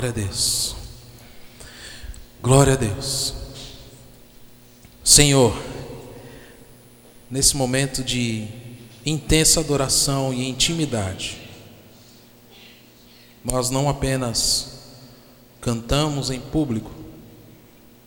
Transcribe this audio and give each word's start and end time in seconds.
Glória 0.00 0.08
a 0.08 0.26
Deus. 0.26 0.76
Glória 2.42 2.72
a 2.72 2.76
Deus. 2.76 3.34
Senhor, 5.04 5.54
nesse 7.30 7.54
momento 7.54 8.02
de 8.02 8.48
intensa 9.04 9.60
adoração 9.60 10.32
e 10.32 10.48
intimidade, 10.48 11.36
nós 13.44 13.68
não 13.68 13.90
apenas 13.90 14.78
cantamos 15.60 16.30
em 16.30 16.40
público, 16.40 16.90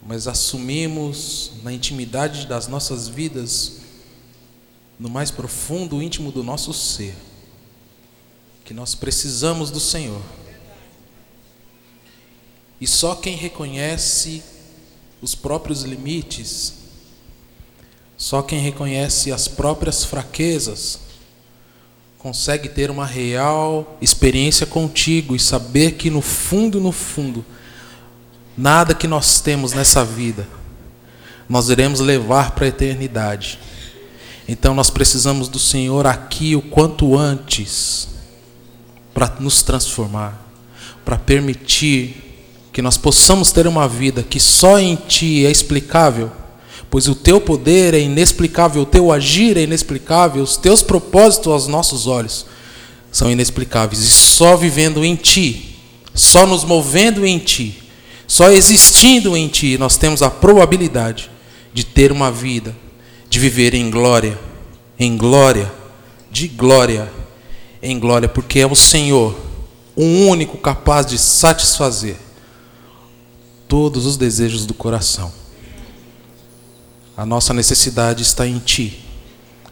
mas 0.03 0.27
assumimos 0.27 1.51
na 1.61 1.71
intimidade 1.71 2.47
das 2.47 2.67
nossas 2.67 3.07
vidas, 3.07 3.81
no 4.99 5.11
mais 5.11 5.29
profundo 5.29 6.01
íntimo 6.01 6.31
do 6.31 6.43
nosso 6.43 6.73
ser, 6.73 7.13
que 8.65 8.73
nós 8.73 8.95
precisamos 8.95 9.69
do 9.69 9.79
Senhor. 9.79 10.23
E 12.83 12.87
só 12.87 13.15
quem 13.15 13.33
reconhece 13.37 14.43
os 15.21 15.33
próprios 15.33 15.83
limites, 15.83 16.73
só 18.17 18.41
quem 18.41 18.59
reconhece 18.59 19.31
as 19.31 19.47
próprias 19.47 20.03
fraquezas, 20.03 20.99
consegue 22.19 22.67
ter 22.67 22.91
uma 22.91 23.05
real 23.05 23.97
experiência 24.01 24.65
contigo 24.65 25.33
e 25.33 25.39
saber 25.39 25.91
que 25.91 26.09
no 26.09 26.21
fundo, 26.21 26.81
no 26.81 26.91
fundo, 26.91 27.45
nada 28.57 28.93
que 28.93 29.07
nós 29.07 29.39
temos 29.39 29.71
nessa 29.71 30.03
vida 30.03 30.45
nós 31.47 31.69
iremos 31.69 32.01
levar 32.01 32.51
para 32.51 32.65
a 32.65 32.67
eternidade. 32.67 33.59
Então 34.45 34.73
nós 34.73 34.89
precisamos 34.89 35.47
do 35.47 35.57
Senhor 35.57 36.05
aqui 36.05 36.53
o 36.53 36.61
quanto 36.61 37.17
antes 37.17 38.09
para 39.13 39.37
nos 39.39 39.63
transformar, 39.63 40.37
para 41.05 41.17
permitir 41.17 42.32
que 42.73 42.81
nós 42.81 42.97
possamos 42.97 43.51
ter 43.51 43.67
uma 43.67 43.87
vida 43.87 44.23
que 44.23 44.39
só 44.39 44.79
em 44.79 44.95
Ti 44.95 45.45
é 45.45 45.51
explicável, 45.51 46.31
pois 46.89 47.07
o 47.07 47.13
Teu 47.13 47.39
poder 47.39 47.93
é 47.93 47.99
inexplicável, 47.99 48.81
o 48.81 48.85
Teu 48.85 49.11
agir 49.11 49.55
é 49.57 49.61
inexplicável, 49.61 50.41
os 50.41 50.57
Teus 50.57 50.81
propósitos 50.81 51.53
aos 51.53 51.67
nossos 51.67 52.07
olhos 52.07 52.47
são 53.11 53.29
inexplicáveis. 53.29 54.01
E 54.01 54.09
só 54.09 54.57
vivendo 54.57 55.05
em 55.05 55.15
Ti, 55.15 55.77
só 56.15 56.47
nos 56.47 56.63
movendo 56.63 57.23
em 57.27 57.37
Ti, 57.37 57.77
só 58.25 58.49
existindo 58.49 59.37
em 59.37 59.47
Ti, 59.47 59.77
nós 59.77 59.95
temos 59.95 60.23
a 60.23 60.31
probabilidade 60.31 61.29
de 61.71 61.85
ter 61.85 62.11
uma 62.11 62.31
vida, 62.31 62.75
de 63.29 63.37
viver 63.37 63.75
em 63.75 63.91
glória, 63.91 64.37
em 64.99 65.15
glória, 65.15 65.71
de 66.31 66.47
glória, 66.47 67.07
em 67.83 67.99
glória, 67.99 68.27
porque 68.27 68.59
é 68.59 68.65
o 68.65 68.75
Senhor, 68.75 69.35
o 69.95 70.03
único 70.03 70.57
capaz 70.57 71.05
de 71.05 71.19
satisfazer 71.19 72.15
todos 73.73 74.05
os 74.05 74.17
desejos 74.17 74.67
do 74.67 74.73
coração. 74.75 75.33
A 77.17 77.25
nossa 77.25 77.55
necessidade 77.55 78.21
está 78.21 78.47
em 78.47 78.59
Ti. 78.59 79.03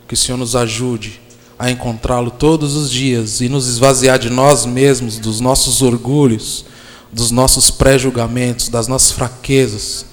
Que 0.07 0.15
o 0.15 0.17
Senhor 0.17 0.39
nos 0.39 0.55
ajude 0.55 1.21
a 1.57 1.69
encontrá-lo 1.69 2.31
todos 2.31 2.75
os 2.75 2.89
dias 2.89 3.41
e 3.41 3.47
nos 3.47 3.67
esvaziar 3.67 4.17
de 4.17 4.27
nós 4.27 4.65
mesmos, 4.65 5.19
dos 5.19 5.39
nossos 5.39 5.83
orgulhos, 5.83 6.65
dos 7.11 7.29
nossos 7.29 7.69
pré-julgamentos, 7.69 8.69
das 8.69 8.87
nossas 8.87 9.11
fraquezas. 9.11 10.07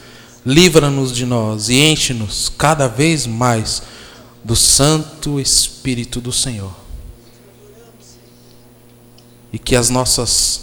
Livra-nos 0.44 1.10
de 1.10 1.24
nós 1.24 1.70
e 1.70 1.76
enche-nos 1.76 2.52
cada 2.58 2.88
vez 2.88 3.26
mais 3.26 3.80
do 4.44 4.54
Santo 4.54 5.40
Espírito 5.40 6.20
do 6.20 6.30
Senhor. 6.30 6.76
E 9.50 9.58
que 9.58 9.74
as 9.74 9.88
nossas 9.88 10.60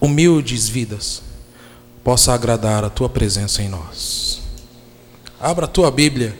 humildes 0.00 0.66
vidas 0.66 1.20
possa 2.02 2.34
agradar 2.34 2.84
a 2.84 2.90
tua 2.90 3.08
presença 3.08 3.62
em 3.62 3.68
nós. 3.68 4.42
Abra 5.40 5.66
a 5.66 5.68
tua 5.68 5.90
Bíblia 5.90 6.36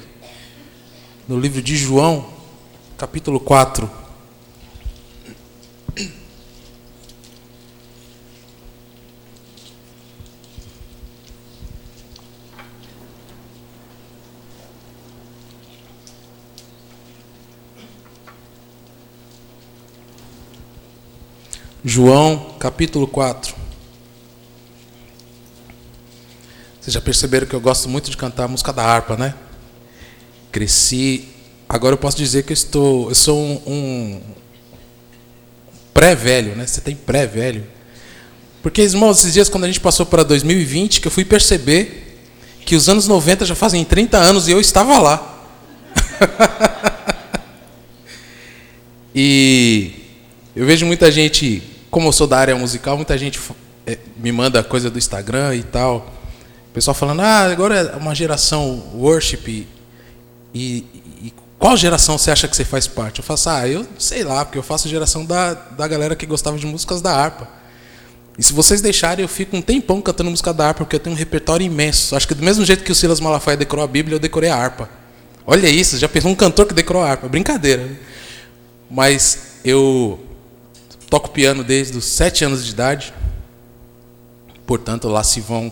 no 1.28 1.38
livro 1.38 1.62
de 1.62 1.76
João, 1.76 2.26
capítulo 2.98 3.38
4. 3.38 4.02
João 21.84 22.54
capítulo 22.60 23.08
4. 23.08 23.61
Vocês 26.82 26.94
já 26.94 27.00
perceberam 27.00 27.46
que 27.46 27.54
eu 27.54 27.60
gosto 27.60 27.88
muito 27.88 28.10
de 28.10 28.16
cantar 28.16 28.46
a 28.46 28.48
música 28.48 28.72
da 28.72 28.82
harpa, 28.82 29.16
né? 29.16 29.34
Cresci. 30.50 31.28
Agora 31.68 31.92
eu 31.92 31.96
posso 31.96 32.16
dizer 32.16 32.42
que 32.42 32.50
eu 32.50 32.54
estou, 32.54 33.08
eu 33.08 33.14
sou 33.14 33.38
um, 33.38 33.62
um 33.68 34.20
pré-velho, 35.94 36.56
né? 36.56 36.66
Você 36.66 36.80
tem 36.80 36.96
pré-velho. 36.96 37.64
Porque, 38.64 38.82
irmãos, 38.82 39.20
esses 39.20 39.32
dias 39.32 39.48
quando 39.48 39.62
a 39.62 39.68
gente 39.68 39.78
passou 39.78 40.04
para 40.04 40.24
2020, 40.24 41.00
que 41.00 41.06
eu 41.06 41.12
fui 41.12 41.24
perceber 41.24 42.18
que 42.66 42.74
os 42.74 42.88
anos 42.88 43.06
90 43.06 43.46
já 43.46 43.54
fazem 43.54 43.84
30 43.84 44.18
anos 44.18 44.48
e 44.48 44.50
eu 44.50 44.60
estava 44.60 44.98
lá. 44.98 45.38
e 49.14 49.92
eu 50.56 50.66
vejo 50.66 50.84
muita 50.84 51.12
gente 51.12 51.62
como 51.92 52.08
eu 52.08 52.12
sou 52.12 52.26
da 52.26 52.38
área 52.38 52.56
musical, 52.56 52.96
muita 52.96 53.16
gente 53.16 53.38
é, 53.86 53.96
me 54.16 54.32
manda 54.32 54.64
coisa 54.64 54.90
do 54.90 54.98
Instagram 54.98 55.54
e 55.54 55.62
tal. 55.62 56.21
O 56.72 56.74
pessoal 56.74 56.94
falando, 56.94 57.20
ah, 57.20 57.44
agora 57.44 57.76
é 57.76 57.96
uma 57.96 58.14
geração 58.14 58.82
worship. 58.94 59.68
E, 60.54 60.84
e, 61.22 61.32
qual 61.58 61.76
geração 61.76 62.18
você 62.18 62.30
acha 62.30 62.48
que 62.48 62.56
você 62.56 62.64
faz 62.64 62.86
parte? 62.86 63.20
Eu 63.20 63.24
faço, 63.24 63.48
ah, 63.48 63.68
eu 63.68 63.86
sei 63.98 64.24
lá, 64.24 64.44
porque 64.44 64.58
eu 64.58 64.62
faço 64.62 64.88
geração 64.88 65.24
da, 65.24 65.54
da 65.54 65.86
galera 65.86 66.16
que 66.16 66.26
gostava 66.26 66.58
de 66.58 66.66
músicas 66.66 67.00
da 67.00 67.14
harpa. 67.14 67.48
E 68.36 68.42
se 68.42 68.52
vocês 68.52 68.80
deixarem, 68.80 69.22
eu 69.22 69.28
fico 69.28 69.56
um 69.56 69.62
tempão 69.62 70.00
cantando 70.00 70.30
música 70.30 70.52
da 70.52 70.68
harpa, 70.68 70.84
porque 70.84 70.96
eu 70.96 71.00
tenho 71.00 71.14
um 71.14 71.18
repertório 71.18 71.64
imenso. 71.64 72.16
Acho 72.16 72.26
que 72.26 72.34
do 72.34 72.42
mesmo 72.42 72.64
jeito 72.64 72.82
que 72.82 72.90
o 72.90 72.94
Silas 72.94 73.20
Malafaia 73.20 73.56
decorou 73.56 73.84
a 73.84 73.88
Bíblia, 73.88 74.16
eu 74.16 74.18
decorei 74.18 74.50
a 74.50 74.56
harpa. 74.56 74.88
Olha 75.46 75.68
isso, 75.68 75.98
já 75.98 76.08
pensou 76.08 76.30
um 76.30 76.34
cantor 76.34 76.66
que 76.66 76.74
decorou 76.74 77.02
a 77.02 77.10
harpa. 77.10 77.28
Brincadeira. 77.28 77.84
Né? 77.84 77.96
Mas 78.90 79.58
eu 79.64 80.18
Toco 81.12 81.28
piano 81.28 81.62
desde 81.62 81.98
os 81.98 82.06
sete 82.06 82.42
anos 82.42 82.64
de 82.64 82.70
idade. 82.70 83.12
Portanto, 84.64 85.08
lá 85.08 85.22
se 85.22 85.42
vão 85.42 85.70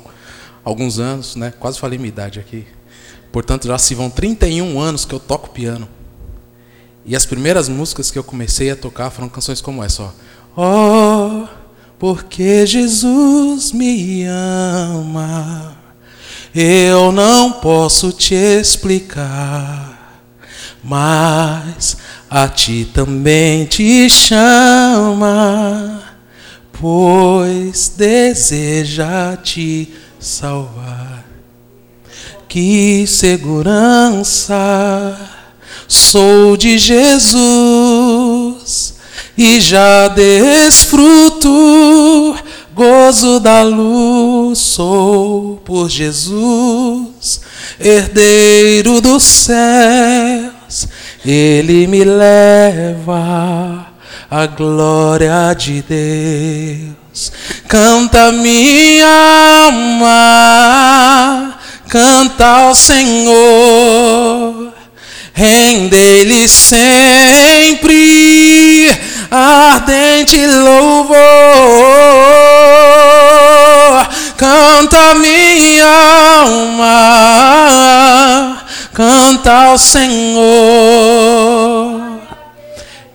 alguns 0.65 0.99
anos, 0.99 1.37
né? 1.37 1.53
Quase 1.59 1.79
falei 1.79 1.99
minha 1.99 2.09
idade 2.09 2.39
aqui. 2.39 2.67
Portanto, 3.33 3.67
já 3.67 3.79
se 3.79 3.95
vão 3.95 4.11
31 4.11 4.81
anos 4.81 5.05
que 5.05 5.15
eu 5.15 5.21
toco 5.21 5.51
piano. 5.51 5.89
E 7.05 7.17
as 7.17 7.25
primeiras 7.25 7.69
músicas 7.69 8.11
que 8.11 8.19
eu 8.19 8.25
comecei 8.25 8.71
a 8.71 8.77
tocar 8.77 9.11
foram 9.11 9.29
canções 9.29 9.61
como 9.61 9.83
essa, 9.83 10.03
ó. 10.03 10.11
Oh, 10.57 11.49
porque 11.99 12.67
Jesus 12.67 13.73
me 13.73 14.25
ama, 14.25 15.77
eu 16.55 17.13
não 17.13 17.53
posso 17.53 18.13
te 18.13 18.35
explicar, 18.35 20.23
mas 20.83 21.97
a 22.29 22.49
ti 22.49 22.91
também 22.93 23.65
te 23.65 24.09
chama, 24.11 26.03
pois 26.73 27.93
deseja 27.97 29.37
te 29.37 29.93
salvar. 30.21 31.25
Que 32.49 33.07
segurança 33.07 34.55
sou 35.89 36.57
de 36.57 36.79
Jesus 36.79 37.81
e 39.37 39.61
já 39.61 40.09
desfruto 40.09 41.49
gozo 42.75 43.41
da 43.41 43.63
luz, 43.63 44.59
sou 44.59 45.57
por 45.65 45.89
Jesus, 45.89 47.41
herdeiro 47.79 49.01
dos 49.01 49.23
céus 49.23 50.89
ele 51.25 51.87
me 51.87 52.05
leva 52.05 53.87
à 54.31 54.47
glória 54.47 55.53
de 55.55 55.83
Deus. 55.83 57.00
Canta 57.67 58.33
minha 58.33 59.07
alma, 59.67 61.55
canta 61.89 62.47
ao 62.47 62.75
Senhor, 62.75 64.73
rende-lhe 65.33 66.49
sempre 66.49 67.91
ardente 69.31 70.47
louvor. 70.47 71.17
Canta 74.37 75.15
minha 75.15 75.87
alma. 76.43 77.51
Canta 78.93 79.53
ao 79.53 79.79
Senhor, 79.79 80.41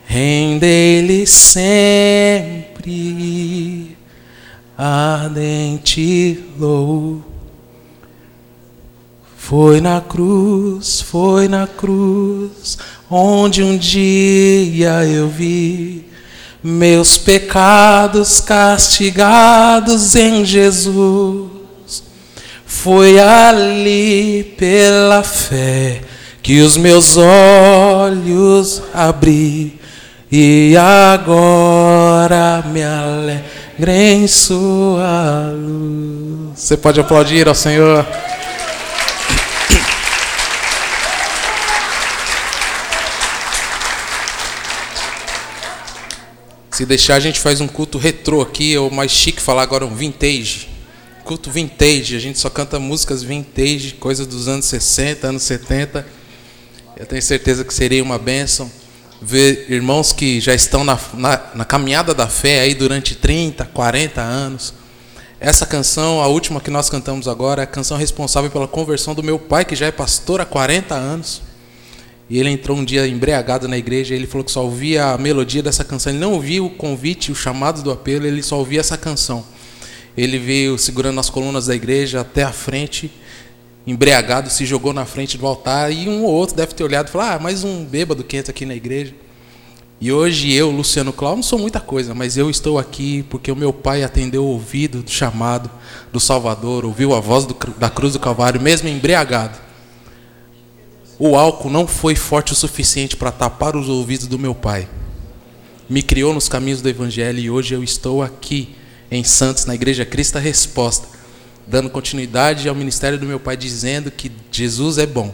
rende-lhe 0.07 1.27
sempre 1.27 3.14
ardente 4.77 6.43
louvor. 6.59 7.35
Foi 9.37 9.79
na 9.79 10.01
cruz, 10.01 11.01
foi 11.01 11.47
na 11.47 11.67
cruz, 11.67 12.79
onde 13.09 13.61
um 13.61 13.77
dia 13.77 15.05
eu 15.05 15.29
vi 15.29 16.03
meus 16.63 17.15
pecados 17.15 18.39
castigados 18.39 20.15
em 20.15 20.43
Jesus. 20.43 21.51
Foi 22.65 23.19
ali 23.19 24.55
pela 24.57 25.21
fé 25.21 26.01
que 26.41 26.61
os 26.61 26.75
meus 26.75 27.15
olhos 27.15 28.81
abri 28.91 29.79
e 30.31 30.75
agora 30.75 32.63
me 32.73 32.81
alegre 32.81 33.54
em 33.77 34.27
sua 34.27 35.51
luz. 35.51 36.59
Você 36.59 36.77
pode 36.77 36.99
aplaudir 36.99 37.47
ao 37.47 37.55
Senhor. 37.55 38.05
Se 46.71 46.85
deixar, 46.85 47.15
a 47.15 47.19
gente 47.19 47.39
faz 47.39 47.61
um 47.61 47.67
culto 47.67 47.97
retrô 47.97 48.41
aqui, 48.41 48.77
ou 48.77 48.89
mais 48.89 49.11
chique 49.11 49.41
falar 49.41 49.63
agora 49.63 49.85
um 49.85 49.95
vintage. 49.95 50.69
Culto 51.23 51.49
vintage, 51.49 52.15
a 52.15 52.19
gente 52.19 52.37
só 52.37 52.49
canta 52.49 52.79
músicas 52.79 53.23
vintage, 53.23 53.93
coisas 53.93 54.27
dos 54.27 54.47
anos 54.47 54.65
60, 54.65 55.27
anos 55.27 55.43
70. 55.43 56.05
Eu 56.97 57.05
tenho 57.05 57.21
certeza 57.21 57.63
que 57.63 57.73
seria 57.73 58.03
uma 58.03 58.19
bênção 58.19 58.71
ver 59.21 59.65
irmãos 59.69 60.11
que 60.11 60.39
já 60.39 60.53
estão 60.53 60.83
na, 60.83 60.99
na, 61.13 61.41
na 61.55 61.65
caminhada 61.65 62.13
da 62.13 62.27
fé 62.27 62.61
aí 62.61 62.73
durante 62.73 63.15
30, 63.15 63.65
40 63.65 64.21
anos. 64.21 64.73
Essa 65.39 65.65
canção, 65.65 66.21
a 66.21 66.27
última 66.27 66.61
que 66.61 66.71
nós 66.71 66.89
cantamos 66.89 67.27
agora, 67.27 67.61
é 67.61 67.65
a 67.65 67.67
canção 67.67 67.97
responsável 67.97 68.49
pela 68.49 68.67
conversão 68.67 69.13
do 69.13 69.21
meu 69.21 69.37
pai, 69.37 69.65
que 69.65 69.75
já 69.75 69.87
é 69.87 69.91
pastor 69.91 70.41
há 70.41 70.45
40 70.45 70.95
anos. 70.95 71.41
E 72.29 72.39
ele 72.39 72.49
entrou 72.49 72.77
um 72.77 72.83
dia 72.83 73.07
embriagado 73.07 73.67
na 73.67 73.77
igreja, 73.77 74.13
e 74.13 74.17
ele 74.17 74.25
falou 74.25 74.43
que 74.43 74.51
só 74.51 74.63
ouvia 74.63 75.07
a 75.07 75.17
melodia 75.17 75.61
dessa 75.61 75.83
canção, 75.83 76.11
ele 76.11 76.19
não 76.19 76.33
ouvia 76.33 76.63
o 76.63 76.69
convite, 76.69 77.31
o 77.31 77.35
chamado 77.35 77.83
do 77.83 77.91
apelo, 77.91 78.25
ele 78.25 78.41
só 78.41 78.57
ouvia 78.57 78.79
essa 78.79 78.97
canção. 78.97 79.45
Ele 80.17 80.39
veio 80.39 80.77
segurando 80.77 81.19
as 81.19 81.29
colunas 81.29 81.67
da 81.67 81.75
igreja 81.75 82.21
até 82.21 82.43
a 82.43 82.51
frente, 82.51 83.11
embriagado, 83.85 84.49
se 84.49 84.65
jogou 84.65 84.93
na 84.93 85.05
frente 85.05 85.37
do 85.37 85.45
altar, 85.45 85.91
e 85.91 86.07
um 86.07 86.23
ou 86.23 86.31
outro 86.31 86.55
deve 86.55 86.73
ter 86.73 86.83
olhado 86.83 87.07
e 87.07 87.11
falado: 87.11 87.37
Ah, 87.37 87.39
mais 87.39 87.63
um 87.63 87.83
bêbado 87.83 88.23
que 88.23 88.37
entra 88.37 88.51
aqui 88.51 88.65
na 88.65 88.75
igreja. 88.75 89.13
E 89.99 90.11
hoje 90.11 90.51
eu, 90.51 90.69
Luciano 90.71 91.13
Cláudio, 91.13 91.37
não 91.37 91.43
sou 91.43 91.57
muita 91.57 91.79
coisa, 91.79 92.13
mas 92.13 92.35
eu 92.35 92.49
estou 92.49 92.77
aqui 92.77 93.23
porque 93.29 93.51
o 93.51 93.55
meu 93.55 93.71
pai 93.71 94.03
atendeu 94.03 94.43
o 94.43 94.47
ouvido 94.47 95.01
do 95.01 95.09
chamado 95.09 95.71
do 96.11 96.19
Salvador, 96.19 96.83
ouviu 96.83 97.15
a 97.15 97.19
voz 97.19 97.45
do, 97.45 97.55
da 97.77 97.89
cruz 97.89 98.13
do 98.13 98.19
Calvário, 98.19 98.61
mesmo 98.61 98.89
embriagado 98.89 99.65
o 101.17 101.35
álcool 101.35 101.69
não 101.69 101.87
foi 101.87 102.15
forte 102.15 102.51
o 102.51 102.55
suficiente 102.55 103.15
para 103.15 103.31
tapar 103.31 103.75
os 103.75 103.87
ouvidos 103.87 104.27
do 104.27 104.37
meu 104.37 104.53
pai. 104.53 104.87
Me 105.89 106.01
criou 106.01 106.33
nos 106.33 106.49
caminhos 106.49 106.81
do 106.81 106.89
Evangelho 106.89 107.39
e 107.39 107.49
hoje 107.49 107.73
eu 107.73 107.83
estou 107.83 108.21
aqui 108.21 108.75
em 109.09 109.23
Santos, 109.23 109.65
na 109.65 109.75
Igreja 109.75 110.03
Cristo 110.03 110.37
Resposta, 110.39 111.07
dando 111.67 111.89
continuidade 111.89 112.69
ao 112.69 112.75
ministério 112.75 113.17
do 113.17 113.25
meu 113.25 113.39
pai, 113.39 113.57
dizendo 113.57 114.11
que 114.11 114.31
Jesus 114.51 114.97
é 114.97 115.05
bom 115.05 115.33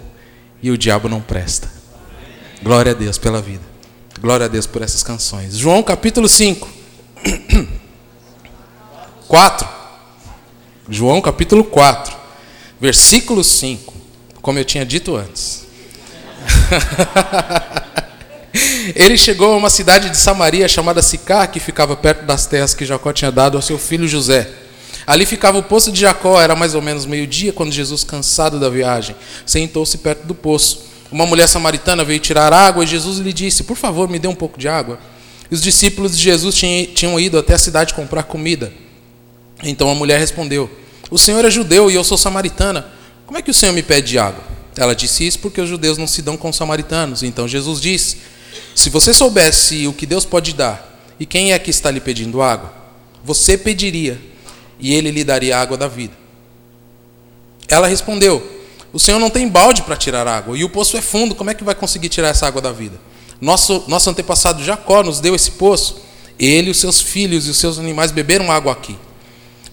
e 0.62 0.72
o 0.72 0.78
diabo 0.78 1.10
não 1.10 1.22
presta. 1.22 1.70
Glória 2.64 2.92
a 2.92 2.96
Deus 2.96 3.18
pela 3.18 3.42
vida. 3.42 3.64
Glória 4.20 4.46
a 4.46 4.50
Deus 4.50 4.68
por 4.68 4.82
essas 4.82 5.04
canções. 5.04 5.58
João 5.58 5.82
capítulo 5.82 6.30
5. 6.30 6.70
4. 9.28 9.68
João 10.90 11.22
capítulo 11.22 11.64
4, 11.64 12.14
versículo 12.80 13.44
5. 13.44 13.94
Como 14.42 14.60
eu 14.60 14.66
tinha 14.66 14.86
dito 14.86 15.16
antes. 15.16 15.66
Ele 18.96 19.18
chegou 19.18 19.54
a 19.54 19.58
uma 19.58 19.70
cidade 19.70 20.10
de 20.10 20.18
Samaria 20.18 20.68
chamada 20.68 21.02
Sicar, 21.02 21.48
que 21.48 21.60
ficava 21.60 21.96
perto 21.96 22.26
das 22.26 22.46
terras 22.46 22.74
que 22.74 22.86
Jacó 22.86 23.14
tinha 23.14 23.32
dado 23.32 23.58
ao 23.58 23.62
seu 23.62 23.78
filho 23.78 24.08
José. 24.08 24.50
Ali 25.06 25.26
ficava 25.26 25.58
o 25.58 25.64
poço 25.64 25.92
de 25.92 26.00
Jacó, 26.02 26.40
era 26.40 26.56
mais 26.56 26.76
ou 26.76 26.82
menos 26.82 27.06
meio-dia, 27.06 27.52
quando 27.52 27.72
Jesus, 27.72 28.04
cansado 28.04 28.60
da 28.60 28.70
viagem, 28.70 29.16
sentou-se 29.46 29.98
perto 29.98 30.26
do 30.26 30.36
poço. 30.36 30.84
Uma 31.12 31.26
mulher 31.26 31.48
samaritana 31.48 32.04
veio 32.04 32.20
tirar 32.20 32.54
água 32.54 32.84
e 32.84 32.88
Jesus 32.88 33.18
lhe 33.18 33.34
disse: 33.34 33.64
Por 33.64 33.76
favor, 33.76 34.08
me 34.08 34.18
dê 34.18 34.28
um 34.28 34.36
pouco 34.36 34.60
de 34.60 34.68
água. 34.68 35.00
E 35.50 35.54
os 35.54 35.62
discípulos 35.62 36.18
de 36.18 36.24
Jesus 36.24 36.56
tinham 36.56 37.20
ido 37.20 37.38
até 37.38 37.56
a 37.56 37.58
cidade 37.58 37.94
comprar 37.94 38.24
comida. 38.24 38.72
Então 39.62 39.90
a 39.90 39.96
mulher 39.96 40.20
respondeu: 40.20 40.70
O 41.10 41.18
senhor 41.18 41.44
é 41.44 41.52
judeu 41.52 41.92
e 41.92 41.96
eu 41.96 42.04
sou 42.04 42.18
samaritana. 42.18 42.86
Como 43.26 43.38
é 43.38 43.42
que 43.42 43.52
o 43.52 43.54
senhor 43.54 43.74
me 43.74 43.84
pede 43.84 44.18
água? 44.18 44.44
Ela 44.78 44.96
disse 44.96 45.28
isso 45.28 45.40
porque 45.40 45.60
os 45.60 45.68
judeus 45.68 45.98
não 45.98 46.08
se 46.08 46.22
dão 46.22 46.38
com 46.38 46.50
os 46.50 46.56
samaritanos. 46.56 47.24
Então 47.24 47.48
Jesus 47.48 47.82
disse: 47.82 48.18
Se 48.74 48.90
você 48.90 49.14
soubesse 49.14 49.88
o 49.88 49.94
que 49.94 50.06
Deus 50.06 50.24
pode 50.24 50.54
dar 50.54 50.90
e 51.20 51.26
quem 51.26 51.52
é 51.52 51.60
que 51.60 51.70
está 51.70 51.92
lhe 51.92 52.00
pedindo 52.00 52.42
água, 52.42 52.74
você 53.24 53.58
pediria 53.58 54.31
e 54.82 54.94
ele 54.94 55.12
lhe 55.12 55.24
daria 55.24 55.58
a 55.58 55.62
água 55.62 55.78
da 55.78 55.88
vida. 55.88 56.14
Ela 57.68 57.88
respondeu: 57.88 58.46
O 58.92 59.00
Senhor 59.00 59.20
não 59.20 59.30
tem 59.30 59.48
balde 59.48 59.84
para 59.84 59.96
tirar 59.96 60.28
água 60.28 60.58
e 60.58 60.64
o 60.64 60.70
poço 60.70 60.98
é 60.98 61.02
fundo, 61.02 61.36
como 61.36 61.50
é 61.50 61.54
que 61.54 61.64
vai 61.64 61.76
conseguir 61.76 62.10
tirar 62.10 62.30
essa 62.30 62.48
água 62.48 62.62
da 62.62 62.72
vida? 62.72 63.00
Nosso, 63.40 63.86
nosso 63.88 64.10
antepassado 64.10 64.64
Jacó 64.64 65.02
nos 65.02 65.20
deu 65.20 65.34
esse 65.34 65.52
poço, 65.52 66.02
ele, 66.38 66.70
os 66.70 66.78
seus 66.78 67.02
filhos 67.02 67.48
e 67.48 67.50
os 67.50 67.58
seus 67.58 67.80
animais 67.80 68.12
beberam 68.12 68.52
água 68.52 68.72
aqui. 68.72 68.98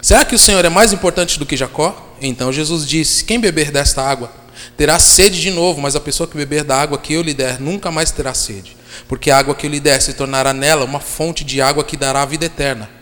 Será 0.01 0.25
que 0.25 0.35
o 0.35 0.39
Senhor 0.39 0.65
é 0.65 0.69
mais 0.69 0.93
importante 0.93 1.39
do 1.39 1.45
que 1.45 1.57
Jacó? 1.57 2.15
Então 2.21 2.53
Jesus 2.53 2.87
disse: 2.87 3.25
Quem 3.25 3.41
beber 3.41 3.71
desta 3.71 4.03
água 4.03 4.31
terá 4.77 4.99
sede 4.99 5.41
de 5.41 5.51
novo, 5.51 5.81
mas 5.81 5.97
a 5.97 6.01
pessoa 6.01 6.27
que 6.27 6.37
beber 6.37 6.65
da 6.65 6.81
água 6.81 6.99
que 6.99 7.13
eu 7.13 7.23
lhe 7.23 7.35
der 7.35 7.61
nunca 7.61 7.91
mais 7.91 8.11
terá 8.11 8.33
sede, 8.33 8.77
porque 9.09 9.31
a 9.31 9.39
água 9.39 9.55
que 9.55 9.67
eu 9.67 9.71
lhe 9.71 9.81
der 9.81 10.01
se 10.01 10.15
tornará 10.15 10.53
nela 10.53 10.85
uma 10.85 11.01
fonte 11.01 11.45
de 11.45 11.61
água 11.61 11.85
que 11.85 11.97
dará 11.97 12.23
a 12.23 12.27
vida 12.27 12.47
eterna. 12.47 12.98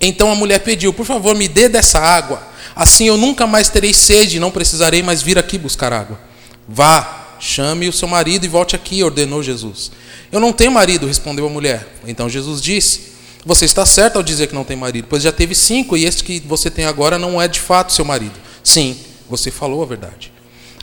Então 0.00 0.30
a 0.30 0.34
mulher 0.34 0.60
pediu: 0.60 0.92
Por 0.92 1.04
favor, 1.04 1.36
me 1.36 1.46
dê 1.46 1.68
dessa 1.68 1.98
água, 1.98 2.42
assim 2.74 3.06
eu 3.06 3.16
nunca 3.16 3.46
mais 3.46 3.68
terei 3.68 3.92
sede 3.92 4.38
e 4.38 4.40
não 4.40 4.50
precisarei 4.50 5.02
mais 5.02 5.22
vir 5.22 5.38
aqui 5.38 5.58
buscar 5.58 5.92
água. 5.92 6.18
Vá, 6.66 7.36
chame 7.38 7.88
o 7.88 7.92
seu 7.92 8.08
marido 8.08 8.44
e 8.44 8.48
volte 8.48 8.74
aqui, 8.74 9.02
ordenou 9.02 9.42
Jesus. 9.42 9.90
Eu 10.32 10.40
não 10.40 10.52
tenho 10.52 10.70
marido, 10.70 11.06
respondeu 11.06 11.46
a 11.46 11.50
mulher. 11.50 11.86
Então 12.06 12.28
Jesus 12.28 12.62
disse: 12.62 13.12
Você 13.44 13.64
está 13.64 13.84
certo 13.84 14.16
ao 14.16 14.22
dizer 14.22 14.46
que 14.46 14.54
não 14.54 14.64
tem 14.64 14.76
marido, 14.76 15.06
pois 15.10 15.22
já 15.22 15.32
teve 15.32 15.54
cinco 15.54 15.96
e 15.96 16.04
este 16.04 16.24
que 16.24 16.40
você 16.40 16.70
tem 16.70 16.84
agora 16.86 17.18
não 17.18 17.40
é 17.40 17.46
de 17.46 17.60
fato 17.60 17.92
seu 17.92 18.04
marido. 18.04 18.34
Sim, 18.62 18.96
você 19.28 19.50
falou 19.50 19.82
a 19.82 19.86
verdade. 19.86 20.32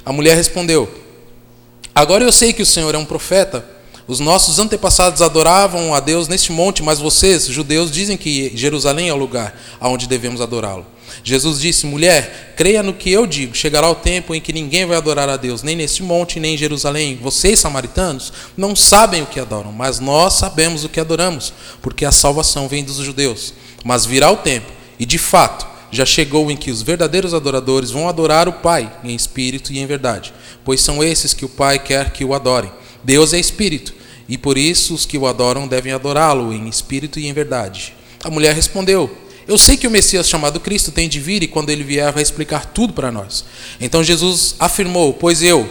A 0.06 0.12
mulher 0.14 0.36
respondeu: 0.36 0.90
Agora 1.96 2.24
eu 2.24 2.32
sei 2.32 2.54
que 2.54 2.62
o 2.62 2.66
Senhor 2.66 2.94
é 2.94 2.98
um 2.98 3.06
profeta. 3.06 3.77
Os 4.08 4.22
nossos 4.22 4.58
antepassados 4.58 5.22
adoravam 5.22 5.94
a 5.94 6.00
Deus 6.00 6.30
neste 6.30 6.52
monte, 6.52 6.82
mas 6.82 7.00
vocês, 7.00 7.46
judeus, 7.46 7.92
dizem 7.92 8.16
que 8.16 8.56
Jerusalém 8.56 9.10
é 9.10 9.14
o 9.14 9.18
lugar 9.18 9.60
aonde 9.82 10.08
devemos 10.08 10.40
adorá-lo. 10.40 10.86
Jesus 11.24 11.60
disse: 11.60 11.86
Mulher, 11.86 12.54
creia 12.56 12.82
no 12.82 12.94
que 12.94 13.12
eu 13.12 13.28
digo. 13.28 13.54
Chegará 13.54 13.90
o 13.90 13.96
tempo 13.96 14.34
em 14.34 14.40
que 14.40 14.54
ninguém 14.54 14.86
vai 14.86 14.96
adorar 14.96 15.28
a 15.28 15.36
Deus, 15.36 15.62
nem 15.62 15.76
neste 15.76 16.04
monte, 16.04 16.40
nem 16.40 16.56
em 16.56 16.58
Jerusalém. 16.58 17.20
Vocês, 17.22 17.60
samaritanos, 17.60 18.32
não 18.56 18.76
sabem 18.76 19.24
o 19.24 19.26
que 19.26 19.40
adoram, 19.40 19.74
mas 19.74 20.00
nós 20.00 20.34
sabemos 20.34 20.86
o 20.86 20.90
que 20.90 21.02
adoramos, 21.02 21.52
porque 21.82 22.06
a 22.06 22.12
salvação 22.12 22.68
vem 22.68 22.86
dos 22.86 22.98
judeus. 22.98 23.54
Mas 23.84 24.06
virá 24.06 24.32
o 24.32 24.38
tempo, 24.38 24.72
e 24.98 25.06
de 25.06 25.18
fato, 25.18 25.68
já 25.92 26.06
chegou 26.06 26.50
em 26.52 26.58
que 26.58 26.72
os 26.72 26.82
verdadeiros 26.82 27.34
adoradores 27.34 27.92
vão 27.92 28.08
adorar 28.08 28.48
o 28.48 28.54
Pai 28.54 28.92
em 29.04 29.16
espírito 29.16 29.72
e 29.72 29.80
em 29.80 29.86
verdade, 29.86 30.34
pois 30.64 30.82
são 30.82 31.04
esses 31.04 31.34
que 31.34 31.46
o 31.46 31.50
Pai 31.50 31.80
quer 31.80 32.12
que 32.12 32.26
o 32.26 32.34
adorem. 32.34 32.72
Deus 33.04 33.34
é 33.34 33.40
espírito, 33.40 33.94
e 34.28 34.38
por 34.38 34.58
isso 34.58 34.94
os 34.94 35.06
que 35.06 35.18
o 35.18 35.28
adoram 35.28 35.68
devem 35.68 35.94
adorá-lo 35.94 36.52
em 36.52 36.68
espírito 36.68 37.20
e 37.20 37.28
em 37.28 37.34
verdade. 37.34 37.94
A 38.24 38.30
mulher 38.30 38.54
respondeu: 38.54 39.10
Eu 39.48 39.58
sei 39.58 39.78
que 39.78 39.88
o 39.88 39.92
Messias 39.92 40.28
chamado 40.28 40.60
Cristo 40.60 40.92
tem 40.92 41.08
de 41.08 41.20
vir 41.20 41.44
e 41.44 41.48
quando 41.48 41.70
ele 41.70 41.84
vier 41.84 42.12
vai 42.12 42.24
explicar 42.24 42.66
tudo 42.66 42.94
para 42.94 43.12
nós. 43.12 43.46
Então 43.80 44.04
Jesus 44.04 44.56
afirmou: 44.60 45.14
Pois 45.14 45.42
eu, 45.42 45.70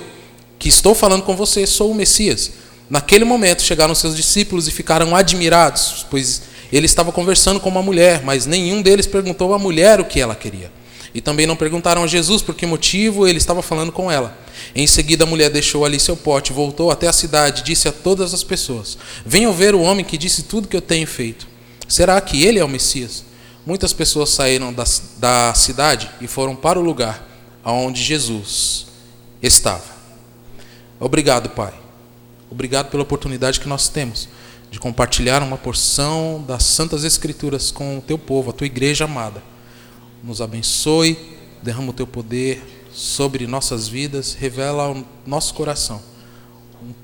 que 0.58 0.68
estou 0.68 0.94
falando 0.94 1.22
com 1.22 1.36
você, 1.36 1.66
sou 1.66 1.90
o 1.90 1.94
Messias. 1.94 2.52
Naquele 2.88 3.24
momento 3.24 3.62
chegaram 3.62 3.94
seus 3.94 4.16
discípulos 4.16 4.68
e 4.68 4.70
ficaram 4.70 5.14
admirados, 5.14 6.06
pois 6.08 6.42
ele 6.72 6.86
estava 6.86 7.10
conversando 7.12 7.60
com 7.60 7.68
uma 7.68 7.82
mulher, 7.82 8.22
mas 8.24 8.46
nenhum 8.46 8.80
deles 8.80 9.06
perguntou 9.06 9.52
à 9.52 9.58
mulher 9.58 10.00
o 10.00 10.04
que 10.04 10.20
ela 10.20 10.34
queria. 10.34 10.70
E 11.16 11.20
também 11.22 11.46
não 11.46 11.56
perguntaram 11.56 12.04
a 12.04 12.06
Jesus 12.06 12.42
por 12.42 12.54
que 12.54 12.66
motivo 12.66 13.26
ele 13.26 13.38
estava 13.38 13.62
falando 13.62 13.90
com 13.90 14.12
ela. 14.12 14.38
Em 14.74 14.86
seguida, 14.86 15.24
a 15.24 15.26
mulher 15.26 15.48
deixou 15.48 15.82
ali 15.86 15.98
seu 15.98 16.14
pote, 16.14 16.52
voltou 16.52 16.90
até 16.90 17.08
a 17.08 17.12
cidade 17.12 17.62
e 17.62 17.64
disse 17.64 17.88
a 17.88 17.92
todas 17.92 18.34
as 18.34 18.44
pessoas: 18.44 18.98
Venham 19.24 19.50
ver 19.50 19.74
o 19.74 19.80
homem 19.80 20.04
que 20.04 20.18
disse 20.18 20.42
tudo 20.42 20.68
que 20.68 20.76
eu 20.76 20.82
tenho 20.82 21.06
feito. 21.06 21.48
Será 21.88 22.20
que 22.20 22.44
ele 22.44 22.58
é 22.58 22.64
o 22.64 22.68
Messias? 22.68 23.24
Muitas 23.64 23.94
pessoas 23.94 24.28
saíram 24.28 24.74
da, 24.74 24.84
da 25.16 25.54
cidade 25.54 26.10
e 26.20 26.26
foram 26.26 26.54
para 26.54 26.78
o 26.78 26.82
lugar 26.82 27.26
onde 27.64 28.02
Jesus 28.02 28.84
estava. 29.42 29.96
Obrigado, 31.00 31.48
Pai. 31.48 31.72
Obrigado 32.50 32.90
pela 32.90 33.04
oportunidade 33.04 33.58
que 33.58 33.68
nós 33.68 33.88
temos 33.88 34.28
de 34.70 34.78
compartilhar 34.78 35.42
uma 35.42 35.56
porção 35.56 36.44
das 36.46 36.62
Santas 36.64 37.04
Escrituras 37.04 37.70
com 37.70 37.96
o 37.96 38.02
teu 38.02 38.18
povo, 38.18 38.50
a 38.50 38.52
tua 38.52 38.66
igreja 38.66 39.06
amada. 39.06 39.55
Nos 40.26 40.40
abençoe, 40.40 41.16
derrama 41.62 41.90
o 41.90 41.94
teu 41.94 42.06
poder 42.06 42.62
sobre 42.92 43.46
nossas 43.46 43.86
vidas, 43.86 44.34
revela 44.34 44.82
ao 44.82 45.04
nosso 45.24 45.54
coração 45.54 46.02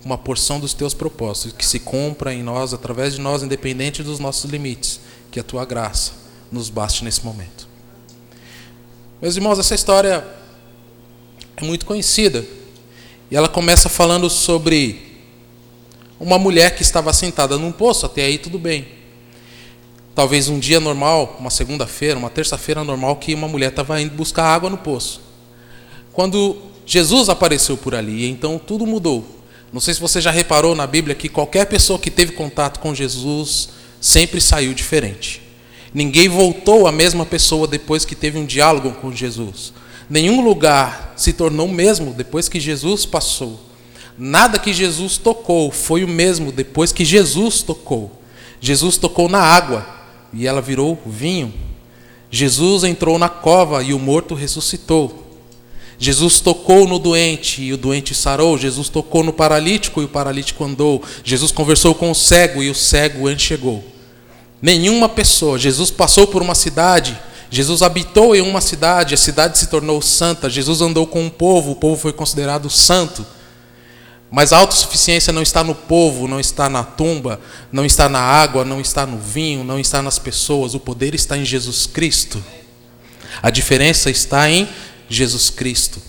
uma 0.05 0.19
porção 0.19 0.61
dos 0.61 0.75
teus 0.75 0.93
propósitos, 0.93 1.53
que 1.53 1.65
se 1.65 1.79
cumpra 1.79 2.35
em 2.35 2.43
nós, 2.43 2.75
através 2.75 3.15
de 3.15 3.21
nós, 3.21 3.43
independente 3.43 4.03
dos 4.03 4.19
nossos 4.19 4.51
limites, 4.51 5.01
que 5.31 5.41
a 5.41 5.43
tua 5.43 5.65
graça 5.65 6.13
nos 6.51 6.69
baste 6.69 7.05
nesse 7.05 7.25
momento. 7.25 7.67
Meus 9.21 9.37
irmãos, 9.37 9.59
essa 9.59 9.75
história 9.75 10.25
é 11.57 11.65
muito 11.65 11.87
conhecida. 11.87 12.45
E 13.31 13.37
ela 13.37 13.49
começa 13.49 13.89
falando 13.89 14.29
sobre 14.29 15.21
uma 16.21 16.39
mulher 16.39 16.75
que 16.75 16.83
estava 16.83 17.13
sentada 17.13 17.57
num 17.57 17.73
poço, 17.73 18.05
até 18.05 18.25
aí 18.25 18.37
tudo 18.37 18.59
bem. 18.59 18.87
Talvez 20.15 20.49
um 20.49 20.59
dia 20.59 20.79
normal, 20.79 21.37
uma 21.41 21.49
segunda-feira, 21.49 22.19
uma 22.19 22.29
terça-feira 22.29 22.85
normal, 22.85 23.17
que 23.17 23.35
uma 23.35 23.49
mulher 23.49 23.71
estava 23.71 24.01
indo 24.01 24.15
buscar 24.15 24.45
água 24.45 24.69
no 24.69 24.77
poço. 24.77 25.23
Quando 26.13 26.57
Jesus 26.85 27.31
apareceu 27.31 27.77
por 27.77 27.95
ali, 27.95 28.29
então 28.29 28.59
tudo 28.59 28.87
mudou. 28.87 29.25
Não 29.73 29.81
sei 29.81 29.95
se 29.95 30.01
você 30.01 30.21
já 30.21 30.31
reparou 30.31 30.75
na 30.75 30.87
Bíblia 30.87 31.15
que 31.15 31.31
qualquer 31.31 31.65
pessoa 31.65 31.99
que 31.99 32.11
teve 32.11 32.33
contato 32.33 32.79
com 32.79 32.95
Jesus 32.95 33.71
sempre 33.99 34.39
saiu 34.39 34.75
diferente. 34.75 35.41
Ninguém 35.95 36.29
voltou 36.29 36.87
a 36.87 36.93
mesma 36.93 37.25
pessoa 37.25 37.67
depois 37.67 38.05
que 38.05 38.15
teve 38.15 38.39
um 38.39 38.45
diálogo 38.45 38.93
com 39.01 39.11
Jesus. 39.11 39.73
Nenhum 40.11 40.43
lugar 40.43 41.15
se 41.17 41.33
tornou 41.33 41.67
o 41.67 41.73
mesmo 41.73 42.13
depois 42.13 42.51
que 42.51 42.61
Jesus 42.61 43.07
passou. 43.07 43.59
Nada 44.19 44.59
que 44.59 44.75
Jesus 44.75 45.17
tocou 45.17 45.71
foi 45.71 46.05
o 46.05 46.09
mesmo 46.09 46.53
depois 46.53 46.93
que 46.93 47.05
Jesus 47.05 47.63
tocou. 47.63 48.13
Jesus 48.61 48.99
tocou 48.99 49.27
na 49.27 49.41
água 49.41 50.02
e 50.33 50.47
ela 50.47 50.61
virou 50.61 51.01
vinho. 51.05 51.53
Jesus 52.31 52.85
entrou 52.85 53.19
na 53.19 53.29
cova 53.29 53.83
e 53.83 53.93
o 53.93 53.99
morto 53.99 54.35
ressuscitou. 54.35 55.23
Jesus 55.99 56.41
tocou 56.41 56.89
no 56.89 56.99
doente 56.99 57.63
e 57.63 57.73
o 57.73 57.77
doente 57.77 58.15
sarou. 58.15 58.59
Jesus 58.59 58.89
tocou 58.89 59.23
no 59.23 59.33
paralítico 59.33 60.01
e 60.03 60.05
o 60.05 60.09
paralítico 60.09 60.65
andou. 60.65 61.03
Jesus 61.23 61.53
conversou 61.53 61.95
com 61.95 62.11
o 62.11 62.15
cego 62.15 62.63
e 62.63 62.71
o 62.71 62.75
cego 62.75 63.31
enxergou. 63.31 63.85
Nenhuma 64.61 65.09
pessoa, 65.09 65.59
Jesus 65.59 65.91
passou 65.91 66.27
por 66.27 66.41
uma 66.41 66.55
cidade, 66.55 67.19
Jesus 67.51 67.83
habitou 67.83 68.35
em 68.35 68.41
uma 68.41 68.61
cidade, 68.61 69.13
a 69.13 69.19
cidade 69.19 69.59
se 69.59 69.67
tornou 69.67 70.01
santa. 70.01 70.49
Jesus 70.49 70.81
andou 70.81 71.07
com 71.07 71.23
um 71.23 71.29
povo, 71.29 71.73
o 71.73 71.77
povo 71.77 72.01
foi 72.01 72.13
considerado 72.13 72.71
santo. 72.71 73.27
Mas 74.35 74.51
a 74.51 74.57
autossuficiência 74.57 75.31
não 75.31 75.43
está 75.43 75.63
no 75.63 75.75
povo, 75.75 76.27
não 76.27 76.41
está 76.41 76.71
na 76.71 76.83
tumba, 76.83 77.39
não 77.71 77.85
está 77.85 78.09
na 78.09 78.19
água, 78.19 78.65
não 78.65 78.81
está 78.81 79.05
no 79.05 79.19
vinho, 79.19 79.63
não 79.63 79.79
está 79.79 80.01
nas 80.01 80.19
pessoas. 80.19 80.75
O 80.75 80.81
poder 80.81 81.15
está 81.15 81.37
em 81.37 81.45
Jesus 81.45 81.87
Cristo. 81.87 82.43
A 83.43 83.51
diferença 83.51 84.09
está 84.09 84.49
em 84.49 84.67
Jesus 85.07 85.51
Cristo. 85.51 86.01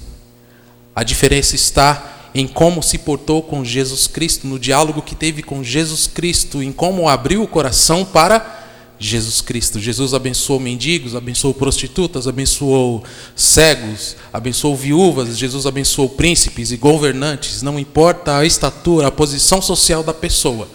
A 0.95 1.03
diferença 1.03 1.53
está 1.57 2.29
em 2.33 2.47
como 2.47 2.81
se 2.81 2.97
portou 2.97 3.43
com 3.43 3.63
Jesus 3.63 4.07
Cristo, 4.07 4.47
no 4.47 4.57
diálogo 4.57 5.01
que 5.01 5.15
teve 5.15 5.43
com 5.43 5.61
Jesus 5.61 6.07
Cristo, 6.07 6.63
em 6.63 6.71
como 6.71 7.09
abriu 7.09 7.43
o 7.43 7.47
coração 7.47 8.05
para 8.05 8.62
Jesus 8.99 9.41
Cristo. 9.41 9.79
Jesus 9.79 10.13
abençoou 10.13 10.59
mendigos, 10.59 11.15
abençoou 11.15 11.53
prostitutas, 11.53 12.27
abençoou 12.27 13.03
cegos, 13.35 14.15
abençoou 14.31 14.75
viúvas, 14.75 15.37
Jesus 15.37 15.65
abençoou 15.65 16.09
príncipes 16.09 16.71
e 16.71 16.77
governantes. 16.77 17.61
Não 17.61 17.79
importa 17.79 18.37
a 18.37 18.45
estatura, 18.45 19.07
a 19.07 19.11
posição 19.11 19.61
social 19.61 20.03
da 20.03 20.13
pessoa. 20.13 20.67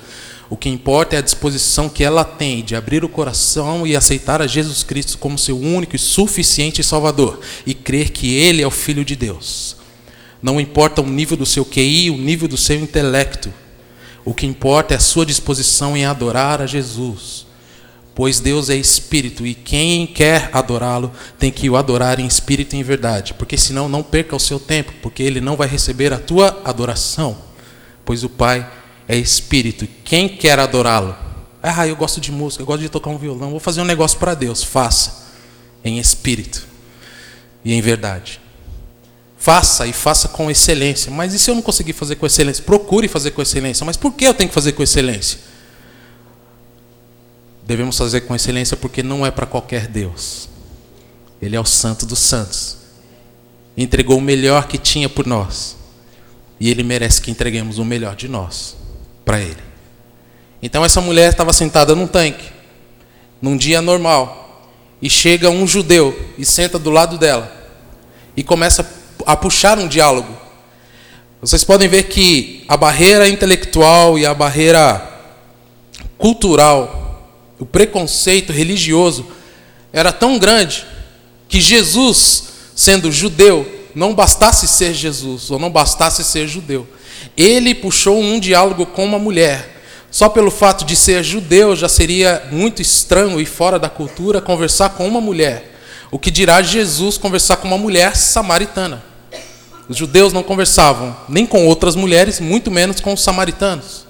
O 0.51 0.57
que 0.57 0.69
importa 0.69 1.15
é 1.15 1.19
a 1.19 1.23
disposição 1.23 1.89
que 1.89 2.03
ela 2.03 2.25
tem 2.25 2.65
de 2.65 2.75
abrir 2.75 3.05
o 3.05 3.09
coração 3.09 3.87
e 3.87 3.95
aceitar 3.95 4.41
a 4.41 4.47
Jesus 4.47 4.83
Cristo 4.83 5.19
como 5.19 5.39
seu 5.39 5.59
único 5.59 5.95
e 5.95 5.99
suficiente 5.99 6.83
Salvador 6.83 7.41
e 7.67 7.75
crer 7.75 8.11
que 8.11 8.35
Ele 8.35 8.63
é 8.63 8.67
o 8.67 8.71
Filho 8.71 9.05
de 9.05 9.15
Deus. 9.15 9.77
Não 10.43 10.61
importa 10.61 11.03
o 11.03 11.07
nível 11.07 11.37
do 11.37 11.45
seu 11.45 11.65
QI, 11.65 12.11
o 12.11 12.17
nível 12.17 12.49
do 12.49 12.57
seu 12.57 12.79
intelecto. 12.81 13.53
O 14.25 14.33
que 14.33 14.47
importa 14.47 14.95
é 14.95 14.97
a 14.97 15.01
sua 15.01 15.27
disposição 15.27 15.97
em 15.97 16.07
adorar 16.07 16.63
a 16.63 16.67
Jesus. 16.67 17.48
Pois 18.19 18.41
Deus 18.41 18.69
é 18.69 18.75
espírito 18.75 19.47
e 19.47 19.55
quem 19.55 20.05
quer 20.05 20.51
adorá-lo 20.53 21.13
tem 21.39 21.53
que 21.53 21.71
o 21.71 21.77
adorar 21.77 22.19
em 22.19 22.27
espírito 22.27 22.75
e 22.75 22.79
em 22.81 22.83
verdade, 22.83 23.33
porque 23.33 23.57
senão 23.57 23.89
não 23.89 24.03
perca 24.03 24.35
o 24.35 24.41
seu 24.41 24.59
tempo, 24.59 24.93
porque 25.01 25.23
ele 25.23 25.41
não 25.41 25.55
vai 25.55 25.69
receber 25.69 26.13
a 26.13 26.19
tua 26.19 26.61
adoração, 26.65 27.39
pois 28.05 28.25
o 28.25 28.29
Pai 28.29 28.69
é 29.07 29.17
espírito. 29.17 29.87
Quem 30.03 30.29
quer 30.29 30.59
adorá-lo? 30.59 31.15
Ah, 31.63 31.87
eu 31.87 31.95
gosto 31.95 32.21
de 32.21 32.33
música, 32.33 32.61
eu 32.61 32.67
gosto 32.67 32.81
de 32.81 32.89
tocar 32.89 33.11
um 33.11 33.19
violão, 33.19 33.53
vou 33.53 33.61
fazer 33.61 33.83
um 33.83 33.85
negócio 33.85 34.19
para 34.19 34.35
Deus. 34.35 34.65
Faça 34.65 35.29
em 35.85 36.01
espírito 36.01 36.67
e 37.65 37.73
em 37.73 37.81
verdade. 37.81 38.41
Faça 39.37 39.87
e 39.87 39.93
faça 39.93 40.27
com 40.27 40.51
excelência. 40.51 41.09
Mas 41.13 41.35
e 41.35 41.39
se 41.39 41.49
eu 41.49 41.55
não 41.55 41.63
conseguir 41.63 41.93
fazer 41.93 42.17
com 42.17 42.27
excelência? 42.27 42.65
Procure 42.65 43.07
fazer 43.07 43.31
com 43.31 43.41
excelência. 43.41 43.87
Mas 43.87 43.97
por 43.97 44.13
que 44.13 44.27
eu 44.27 44.35
tenho 44.35 44.49
que 44.49 44.55
fazer 44.55 44.73
com 44.73 44.83
excelência? 44.83 45.39
Devemos 47.69 47.99
fazer 47.99 48.23
com 48.23 48.35
excelência 48.35 48.79
porque 48.79 49.03
não 49.03 49.27
é 49.27 49.31
para 49.31 49.45
qualquer 49.45 49.89
Deus. 49.89 50.49
Ele 51.41 51.55
é 51.55 51.61
o 51.61 51.67
Santo 51.67 52.07
dos 52.07 52.19
Santos. 52.19 52.79
Entregou 53.77 54.17
o 54.17 54.23
melhor 54.23 54.67
que 54.67 54.79
tinha 54.79 55.07
por 55.07 55.27
nós. 55.27 55.77
E 56.59 56.71
ele 56.71 56.83
merece 56.83 57.21
que 57.21 57.31
entreguemos 57.31 57.77
o 57.77 57.85
melhor 57.85 58.17
de 58.17 58.27
nós 58.27 58.75
para 59.23 59.39
ele. 59.39 59.63
Então 60.63 60.83
essa 60.83 61.03
mulher 61.03 61.31
estava 61.31 61.53
sentada 61.53 61.95
num 61.95 62.07
tanque, 62.07 62.47
num 63.39 63.55
dia 63.55 63.83
normal, 63.83 64.67
e 65.03 65.11
chega 65.11 65.51
um 65.51 65.67
judeu 65.67 66.19
e 66.39 66.47
senta 66.47 66.79
do 66.79 66.89
lado 66.89 67.19
dela 67.19 67.55
e 68.35 68.43
começa 68.43 68.91
a 69.27 69.37
puxar 69.37 69.79
um 69.79 69.87
diálogo. 69.87 70.35
Vocês 71.39 71.65
podem 71.65 71.87
ver 71.87 72.05
que 72.05 72.65
a 72.67 72.79
barreira 72.79 73.29
intelectual 73.29 74.19
e 74.19 74.25
a 74.25 74.33
barreira 74.33 75.07
cultural, 76.17 77.08
o 77.59 77.67
preconceito 77.67 78.53
religioso 78.53 79.27
era 79.93 80.13
tão 80.13 80.39
grande 80.39 80.87
que 81.49 81.61
Jesus, 81.61 82.45
sendo 82.75 83.11
judeu, 83.11 83.67
não 83.95 84.15
bastasse 84.15 84.69
ser 84.69 84.95
Jesus 84.95 85.51
ou 85.51 85.59
não 85.59 85.71
bastasse 85.71 86.23
ser 86.23 86.47
judeu, 86.47 86.87
ele 87.37 87.75
puxou 87.75 88.21
um 88.21 88.39
diálogo 88.39 88.87
com 88.87 89.05
uma 89.05 89.19
mulher. 89.19 89.77
Só 90.11 90.29
pelo 90.29 90.51
fato 90.51 90.85
de 90.85 90.97
ser 90.97 91.23
judeu 91.23 91.77
já 91.77 91.89
seria 91.89 92.49
muito 92.51 92.81
estranho 92.81 93.41
e 93.41 93.47
fora 93.47 93.79
da 93.79 93.89
cultura 93.89 94.41
conversar 94.41 94.91
com 94.91 95.07
uma 95.07 95.21
mulher. 95.21 95.75
O 96.11 96.19
que 96.19 96.31
dirá 96.31 96.63
Jesus 96.63 97.19
conversar 97.19 97.57
com 97.57 97.69
uma 97.69 97.77
mulher 97.77 98.17
samaritana? 98.17 99.05
Os 99.89 99.97
judeus 99.97 100.33
não 100.33 100.43
conversavam 100.43 101.17
nem 101.29 101.47
com 101.47 101.67
outras 101.67 101.95
mulheres, 101.95 102.41
muito 102.41 102.71
menos 102.71 103.01
com 103.01 103.13
os 103.13 103.23
samaritanos. 103.23 104.08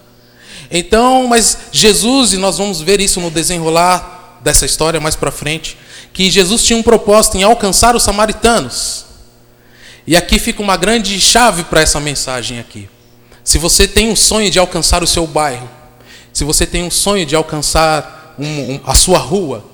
Então, 0.70 1.26
mas 1.26 1.58
Jesus, 1.72 2.32
e 2.32 2.36
nós 2.36 2.58
vamos 2.58 2.80
ver 2.80 3.00
isso 3.00 3.20
no 3.20 3.30
desenrolar 3.30 4.38
dessa 4.40 4.66
história 4.66 5.00
mais 5.00 5.16
para 5.16 5.30
frente, 5.30 5.76
que 6.12 6.30
Jesus 6.30 6.62
tinha 6.62 6.78
um 6.78 6.82
propósito 6.82 7.36
em 7.36 7.42
alcançar 7.42 7.96
os 7.96 8.02
samaritanos. 8.02 9.06
E 10.06 10.16
aqui 10.16 10.38
fica 10.38 10.62
uma 10.62 10.76
grande 10.76 11.20
chave 11.20 11.64
para 11.64 11.80
essa 11.80 12.00
mensagem 12.00 12.58
aqui. 12.58 12.88
Se 13.44 13.58
você 13.58 13.86
tem 13.86 14.10
um 14.10 14.16
sonho 14.16 14.50
de 14.50 14.58
alcançar 14.58 15.02
o 15.02 15.06
seu 15.06 15.26
bairro, 15.26 15.68
se 16.32 16.44
você 16.44 16.66
tem 16.66 16.82
um 16.84 16.90
sonho 16.90 17.24
de 17.26 17.34
alcançar 17.34 18.34
um, 18.38 18.46
um, 18.46 18.80
a 18.86 18.94
sua 18.94 19.18
rua, 19.18 19.64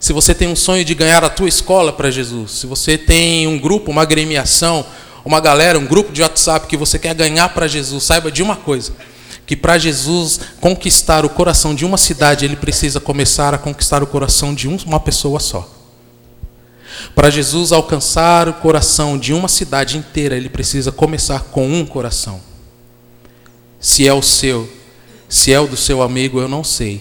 se 0.00 0.12
você 0.12 0.34
tem 0.34 0.48
um 0.48 0.56
sonho 0.56 0.84
de 0.84 0.94
ganhar 0.94 1.24
a 1.24 1.28
tua 1.28 1.48
escola 1.48 1.92
para 1.92 2.10
Jesus, 2.10 2.52
se 2.52 2.66
você 2.66 2.96
tem 2.96 3.46
um 3.46 3.58
grupo, 3.58 3.90
uma 3.90 4.02
agremiação, 4.02 4.84
uma 5.24 5.40
galera, 5.40 5.78
um 5.78 5.86
grupo 5.86 6.12
de 6.12 6.22
WhatsApp 6.22 6.66
que 6.66 6.76
você 6.76 6.98
quer 6.98 7.14
ganhar 7.14 7.48
para 7.50 7.66
Jesus, 7.66 8.04
saiba 8.04 8.30
de 8.30 8.42
uma 8.42 8.56
coisa: 8.56 8.92
que 9.48 9.56
para 9.56 9.78
Jesus 9.78 10.38
conquistar 10.60 11.24
o 11.24 11.30
coração 11.30 11.74
de 11.74 11.82
uma 11.82 11.96
cidade, 11.96 12.44
ele 12.44 12.54
precisa 12.54 13.00
começar 13.00 13.54
a 13.54 13.58
conquistar 13.58 14.02
o 14.02 14.06
coração 14.06 14.54
de 14.54 14.68
uma 14.68 15.00
pessoa 15.00 15.40
só. 15.40 15.66
Para 17.14 17.30
Jesus 17.30 17.72
alcançar 17.72 18.46
o 18.46 18.52
coração 18.52 19.16
de 19.16 19.32
uma 19.32 19.48
cidade 19.48 19.96
inteira, 19.96 20.36
ele 20.36 20.50
precisa 20.50 20.92
começar 20.92 21.44
com 21.44 21.66
um 21.66 21.86
coração. 21.86 22.42
Se 23.80 24.06
é 24.06 24.12
o 24.12 24.20
seu, 24.20 24.68
se 25.30 25.50
é 25.50 25.58
o 25.58 25.66
do 25.66 25.78
seu 25.78 26.02
amigo, 26.02 26.38
eu 26.38 26.48
não 26.48 26.62
sei. 26.62 27.00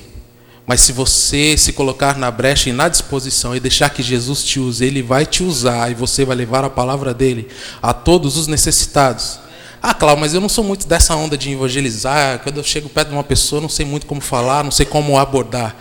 Mas 0.66 0.80
se 0.80 0.94
você 0.94 1.58
se 1.58 1.74
colocar 1.74 2.18
na 2.18 2.32
brecha 2.32 2.70
e 2.70 2.74
na 2.74 2.88
disposição 2.88 3.58
e 3.58 3.60
deixar 3.60 3.90
que 3.90 4.02
Jesus 4.02 4.42
te 4.42 4.58
use, 4.58 4.86
Ele 4.86 5.02
vai 5.02 5.26
te 5.26 5.44
usar 5.44 5.92
e 5.92 5.96
você 5.96 6.24
vai 6.24 6.38
levar 6.38 6.64
a 6.64 6.70
palavra 6.70 7.14
dele 7.14 7.50
a 7.82 7.94
todos 7.94 8.38
os 8.38 8.48
necessitados. 8.48 9.47
Ah, 9.82 9.94
claro, 9.94 10.20
mas 10.20 10.34
eu 10.34 10.42
não 10.42 10.50
sou 10.50 10.64
muito 10.64 10.88
dessa 10.88 11.16
onda 11.16 11.38
de 11.38 11.52
evangelizar. 11.52 12.40
Quando 12.40 12.58
eu 12.58 12.64
chego 12.64 12.90
perto 12.90 13.10
de 13.10 13.14
uma 13.14 13.24
pessoa, 13.24 13.62
não 13.62 13.70
sei 13.70 13.86
muito 13.86 14.06
como 14.06 14.22
falar, 14.22 14.64
não 14.64 14.72
sei 14.72 14.86
como 14.86 15.18
abordar. 15.18 15.76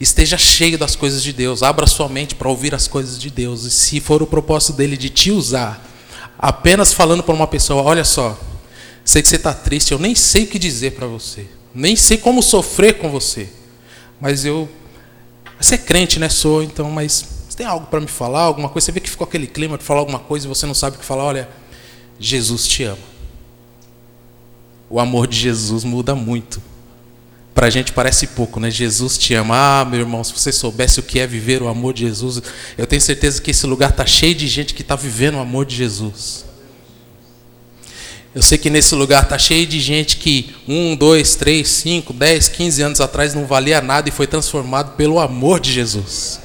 Esteja 0.00 0.36
cheio 0.38 0.78
das 0.78 0.96
coisas 0.96 1.22
de 1.22 1.32
Deus, 1.32 1.62
abra 1.62 1.86
sua 1.86 2.08
mente 2.08 2.34
para 2.34 2.48
ouvir 2.48 2.74
as 2.74 2.88
coisas 2.88 3.20
de 3.20 3.30
Deus. 3.30 3.64
E 3.64 3.70
se 3.70 4.00
for 4.00 4.22
o 4.22 4.26
propósito 4.26 4.72
dele 4.72 4.96
de 4.96 5.08
te 5.08 5.30
usar, 5.30 5.86
apenas 6.38 6.92
falando 6.92 7.22
para 7.22 7.34
uma 7.34 7.46
pessoa: 7.46 7.82
olha 7.82 8.04
só, 8.04 8.38
Sei 9.04 9.20
que 9.20 9.28
você 9.28 9.36
está 9.36 9.52
triste, 9.52 9.92
eu 9.92 9.98
nem 9.98 10.14
sei 10.14 10.44
o 10.44 10.46
que 10.46 10.58
dizer 10.58 10.92
para 10.92 11.06
você. 11.06 11.46
Nem 11.74 11.96
sei 11.96 12.18
como 12.18 12.42
sofrer 12.42 12.98
com 12.98 13.10
você. 13.10 13.48
Mas 14.20 14.44
eu. 14.44 14.68
Você 15.60 15.74
é 15.74 15.78
crente, 15.78 16.18
né? 16.18 16.28
Sou, 16.28 16.62
então, 16.62 16.90
mas 16.90 17.24
você 17.48 17.56
tem 17.56 17.66
algo 17.66 17.86
para 17.86 18.00
me 18.00 18.06
falar? 18.06 18.42
Alguma 18.42 18.68
coisa? 18.68 18.86
Você 18.86 18.92
vê 18.92 19.00
que 19.00 19.10
ficou 19.10 19.26
aquele 19.26 19.46
clima 19.46 19.76
de 19.76 19.84
falar 19.84 20.00
alguma 20.00 20.18
coisa 20.18 20.46
e 20.46 20.48
você 20.48 20.66
não 20.66 20.74
sabe 20.74 20.96
o 20.96 20.98
que 20.98 21.04
falar? 21.04 21.24
Olha, 21.24 21.48
Jesus 22.18 22.66
te 22.68 22.84
ama. 22.84 23.11
O 24.92 25.00
amor 25.00 25.26
de 25.26 25.38
Jesus 25.38 25.84
muda 25.84 26.14
muito. 26.14 26.62
Para 27.54 27.66
a 27.66 27.70
gente 27.70 27.94
parece 27.94 28.26
pouco, 28.26 28.60
né? 28.60 28.70
Jesus 28.70 29.16
te 29.16 29.32
ama. 29.32 29.54
Ah, 29.56 29.84
meu 29.86 30.00
irmão, 30.00 30.22
se 30.22 30.34
você 30.34 30.52
soubesse 30.52 31.00
o 31.00 31.02
que 31.02 31.18
é 31.18 31.26
viver 31.26 31.62
o 31.62 31.68
amor 31.68 31.94
de 31.94 32.06
Jesus, 32.06 32.42
eu 32.76 32.86
tenho 32.86 33.00
certeza 33.00 33.40
que 33.40 33.52
esse 33.52 33.66
lugar 33.66 33.88
está 33.88 34.04
cheio 34.04 34.34
de 34.34 34.46
gente 34.46 34.74
que 34.74 34.82
está 34.82 34.94
vivendo 34.94 35.36
o 35.36 35.40
amor 35.40 35.64
de 35.64 35.76
Jesus. 35.76 36.44
Eu 38.34 38.42
sei 38.42 38.58
que 38.58 38.68
nesse 38.68 38.94
lugar 38.94 39.22
está 39.22 39.38
cheio 39.38 39.66
de 39.66 39.80
gente 39.80 40.18
que 40.18 40.54
um, 40.68 40.94
dois, 40.94 41.36
três, 41.36 41.70
cinco, 41.70 42.12
dez, 42.12 42.50
quinze 42.50 42.82
anos 42.82 43.00
atrás 43.00 43.32
não 43.32 43.46
valia 43.46 43.80
nada 43.80 44.10
e 44.10 44.12
foi 44.12 44.26
transformado 44.26 44.94
pelo 44.94 45.18
amor 45.18 45.58
de 45.58 45.72
Jesus. 45.72 46.38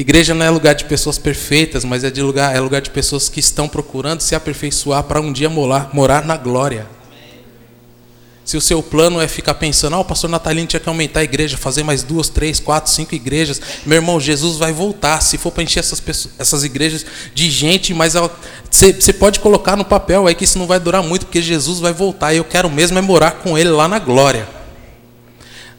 Igreja 0.00 0.34
não 0.34 0.46
é 0.46 0.48
lugar 0.48 0.74
de 0.74 0.86
pessoas 0.86 1.18
perfeitas, 1.18 1.84
mas 1.84 2.02
é, 2.02 2.10
de 2.10 2.22
lugar, 2.22 2.56
é 2.56 2.58
lugar 2.58 2.80
de 2.80 2.88
pessoas 2.88 3.28
que 3.28 3.38
estão 3.38 3.68
procurando 3.68 4.22
se 4.22 4.34
aperfeiçoar 4.34 5.04
para 5.04 5.20
um 5.20 5.30
dia 5.30 5.50
morar, 5.50 5.90
morar 5.92 6.24
na 6.24 6.38
glória. 6.38 6.86
Se 8.42 8.56
o 8.56 8.62
seu 8.62 8.82
plano 8.82 9.20
é 9.20 9.28
ficar 9.28 9.52
pensando, 9.52 9.96
ah, 9.96 9.98
o 9.98 10.04
pastor 10.04 10.30
Natalino 10.30 10.66
tinha 10.66 10.80
que 10.80 10.88
aumentar 10.88 11.20
a 11.20 11.24
igreja, 11.24 11.58
fazer 11.58 11.82
mais 11.82 12.02
duas, 12.02 12.30
três, 12.30 12.58
quatro, 12.58 12.90
cinco 12.90 13.14
igrejas, 13.14 13.60
meu 13.84 13.96
irmão, 13.96 14.18
Jesus 14.18 14.56
vai 14.56 14.72
voltar. 14.72 15.20
Se 15.20 15.36
for 15.36 15.52
para 15.52 15.64
encher 15.64 15.80
essas, 15.80 16.00
pessoas, 16.00 16.32
essas 16.38 16.64
igrejas 16.64 17.04
de 17.34 17.50
gente, 17.50 17.92
mas 17.92 18.14
você 18.70 19.12
pode 19.12 19.38
colocar 19.38 19.76
no 19.76 19.84
papel 19.84 20.26
aí 20.26 20.34
que 20.34 20.44
isso 20.44 20.58
não 20.58 20.66
vai 20.66 20.80
durar 20.80 21.02
muito, 21.02 21.26
porque 21.26 21.42
Jesus 21.42 21.78
vai 21.78 21.92
voltar 21.92 22.32
e 22.32 22.38
eu 22.38 22.44
quero 22.44 22.70
mesmo 22.70 22.98
é 22.98 23.02
morar 23.02 23.32
com 23.32 23.58
Ele 23.58 23.68
lá 23.68 23.86
na 23.86 23.98
glória. 23.98 24.59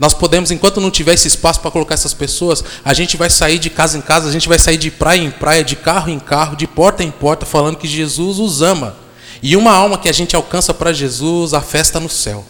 Nós 0.01 0.15
podemos, 0.15 0.49
enquanto 0.49 0.81
não 0.81 0.89
tiver 0.89 1.13
esse 1.13 1.27
espaço 1.27 1.59
para 1.59 1.69
colocar 1.69 1.93
essas 1.93 2.11
pessoas, 2.11 2.63
a 2.83 2.91
gente 2.91 3.15
vai 3.15 3.29
sair 3.29 3.59
de 3.59 3.69
casa 3.69 3.99
em 3.99 4.01
casa, 4.01 4.27
a 4.27 4.31
gente 4.31 4.49
vai 4.49 4.57
sair 4.57 4.75
de 4.75 4.89
praia 4.89 5.19
em 5.19 5.29
praia, 5.29 5.63
de 5.63 5.75
carro 5.75 6.09
em 6.09 6.17
carro, 6.17 6.55
de 6.55 6.65
porta 6.65 7.03
em 7.03 7.11
porta, 7.11 7.45
falando 7.45 7.77
que 7.77 7.87
Jesus 7.87 8.39
os 8.39 8.63
ama. 8.63 8.95
E 9.43 9.55
uma 9.55 9.71
alma 9.71 9.99
que 9.99 10.09
a 10.09 10.11
gente 10.11 10.35
alcança 10.35 10.73
para 10.73 10.91
Jesus, 10.91 11.53
a 11.53 11.61
festa 11.61 11.99
no 11.99 12.09
céu. 12.09 12.43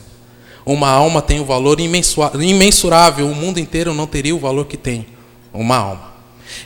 Uma 0.66 0.90
alma 0.90 1.22
tem 1.22 1.42
um 1.42 1.44
valor 1.44 1.78
imensurável, 1.82 3.28
o 3.28 3.36
mundo 3.36 3.60
inteiro 3.60 3.94
não 3.94 4.08
teria 4.08 4.34
o 4.34 4.40
valor 4.40 4.66
que 4.66 4.78
tem 4.78 5.06
uma 5.54 5.76
alma. 5.76 6.14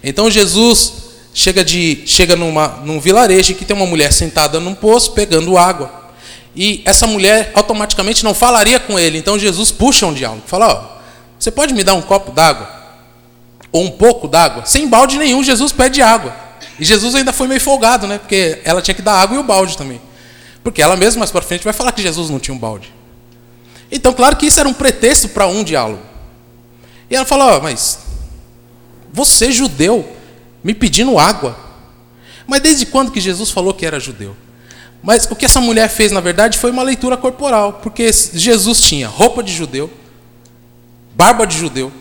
Então 0.03 0.29
Jesus 0.29 0.93
chega, 1.33 1.65
de, 1.65 2.03
chega 2.05 2.35
numa, 2.35 2.67
num 2.85 2.99
vilarejo 2.99 3.55
que 3.55 3.65
tem 3.65 3.75
uma 3.75 3.87
mulher 3.87 4.13
sentada 4.13 4.59
num 4.59 4.75
poço 4.75 5.13
pegando 5.13 5.57
água. 5.57 6.04
E 6.55 6.81
essa 6.85 7.05
mulher 7.05 7.51
automaticamente 7.53 8.23
não 8.23 8.33
falaria 8.33 8.79
com 8.79 8.97
ele. 8.97 9.17
Então 9.17 9.37
Jesus 9.37 9.71
puxa 9.71 10.05
um 10.05 10.13
diálogo. 10.13 10.43
Fala: 10.45 10.67
ó, 10.73 11.01
Você 11.37 11.51
pode 11.51 11.73
me 11.73 11.83
dar 11.83 11.93
um 11.93 12.01
copo 12.01 12.31
d'água? 12.31 12.73
Ou 13.71 13.83
um 13.83 13.91
pouco 13.91 14.27
d'água? 14.27 14.65
Sem 14.65 14.87
balde 14.87 15.17
nenhum, 15.17 15.43
Jesus 15.43 15.71
pede 15.71 16.01
água. 16.01 16.33
E 16.79 16.85
Jesus 16.85 17.13
ainda 17.15 17.33
foi 17.33 17.47
meio 17.47 17.59
folgado, 17.59 18.07
né? 18.07 18.17
Porque 18.17 18.61
ela 18.63 18.81
tinha 18.81 18.95
que 18.95 19.01
dar 19.01 19.13
água 19.13 19.35
e 19.35 19.39
o 19.39 19.43
balde 19.43 19.77
também. 19.77 20.01
Porque 20.63 20.81
ela 20.81 20.95
mesma 20.95 21.19
mais 21.19 21.31
para 21.31 21.41
frente 21.41 21.63
vai 21.63 21.73
falar 21.73 21.91
que 21.91 22.01
Jesus 22.01 22.29
não 22.29 22.39
tinha 22.39 22.55
um 22.55 22.57
balde. 22.57 22.93
Então, 23.91 24.13
claro 24.13 24.35
que 24.35 24.45
isso 24.45 24.59
era 24.59 24.67
um 24.67 24.73
pretexto 24.73 25.29
para 25.29 25.47
um 25.47 25.63
diálogo. 25.63 26.01
E 27.09 27.15
ela 27.15 27.25
falou: 27.25 27.57
oh, 27.57 27.61
Mas 27.61 27.99
você, 29.11 29.51
judeu, 29.51 30.09
me 30.63 30.73
pedindo 30.73 31.17
água. 31.19 31.57
Mas 32.47 32.61
desde 32.61 32.85
quando 32.85 33.11
que 33.11 33.19
Jesus 33.19 33.49
falou 33.51 33.73
que 33.73 33.85
era 33.85 33.99
judeu? 33.99 34.35
Mas 35.05 35.27
o 35.29 35.35
que 35.35 35.45
essa 35.45 35.61
mulher 35.61 35.87
fez, 35.87 36.11
na 36.11 36.19
verdade, 36.19 36.57
foi 36.57 36.71
uma 36.71 36.81
leitura 36.81 37.15
corporal, 37.15 37.73
porque 37.73 38.11
Jesus 38.11 38.81
tinha 38.81 39.07
roupa 39.07 39.43
de 39.43 39.53
judeu, 39.53 39.89
barba 41.15 41.45
de 41.45 41.55
judeu, 41.57 41.91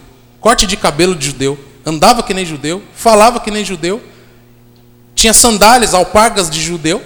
corte 0.41 0.67
de 0.67 0.77
cabelo 0.77 1.15
de 1.15 1.27
judeu, 1.27 1.59
andava 1.85 2.23
que 2.23 2.33
nem 2.33 2.47
judeu, 2.47 2.83
falava 2.95 3.39
que 3.39 3.51
nem 3.51 3.65
judeu, 3.65 4.03
tinha 5.15 5.35
sandálias, 5.35 5.93
alpargas 5.93 6.49
de 6.49 6.61
judeu, 6.63 7.05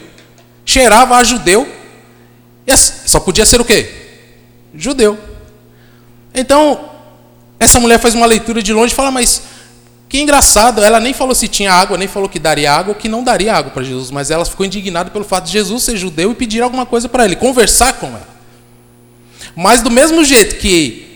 cheirava 0.65 1.17
a 1.17 1.25
judeu, 1.25 1.69
e 2.65 2.77
só 2.77 3.19
podia 3.19 3.45
ser 3.45 3.61
o 3.61 3.65
quê? 3.65 3.99
judeu. 4.75 5.19
Então, 6.35 6.91
essa 7.59 7.81
mulher 7.81 7.99
faz 7.99 8.15
uma 8.15 8.27
leitura 8.27 8.63
de 8.63 8.73
longe 8.73 8.93
e 8.93 8.97
fala, 8.97 9.11
mas 9.11 9.43
que 10.09 10.19
engraçado, 10.19 10.83
ela 10.83 10.99
nem 10.99 11.13
falou 11.13 11.35
se 11.35 11.47
tinha 11.47 11.73
água, 11.73 11.99
nem 11.99 12.09
falou 12.09 12.29
que 12.29 12.39
daria 12.39 12.73
água 12.73 12.95
ou 12.95 12.99
que 12.99 13.09
não 13.09 13.23
daria 13.23 13.55
água 13.55 13.71
para 13.71 13.85
Jesus, 13.85 14.11
mas 14.11 14.31
ela 14.31 14.45
ficou 14.45 14.65
indignada 14.65 15.11
pelo 15.11 15.25
fato 15.25 15.45
de 15.45 15.53
Jesus 15.53 15.83
ser 15.83 15.97
judeu 15.97 16.31
e 16.33 16.35
pedir 16.35 16.63
alguma 16.63 16.87
coisa 16.87 17.09
para 17.09 17.27
ele, 17.27 17.37
conversar 17.37 17.95
com 17.95 18.07
ela. 18.07 18.29
Mas 19.55 19.83
do 19.83 19.91
mesmo 19.91 20.25
jeito 20.25 20.57
que 20.57 21.09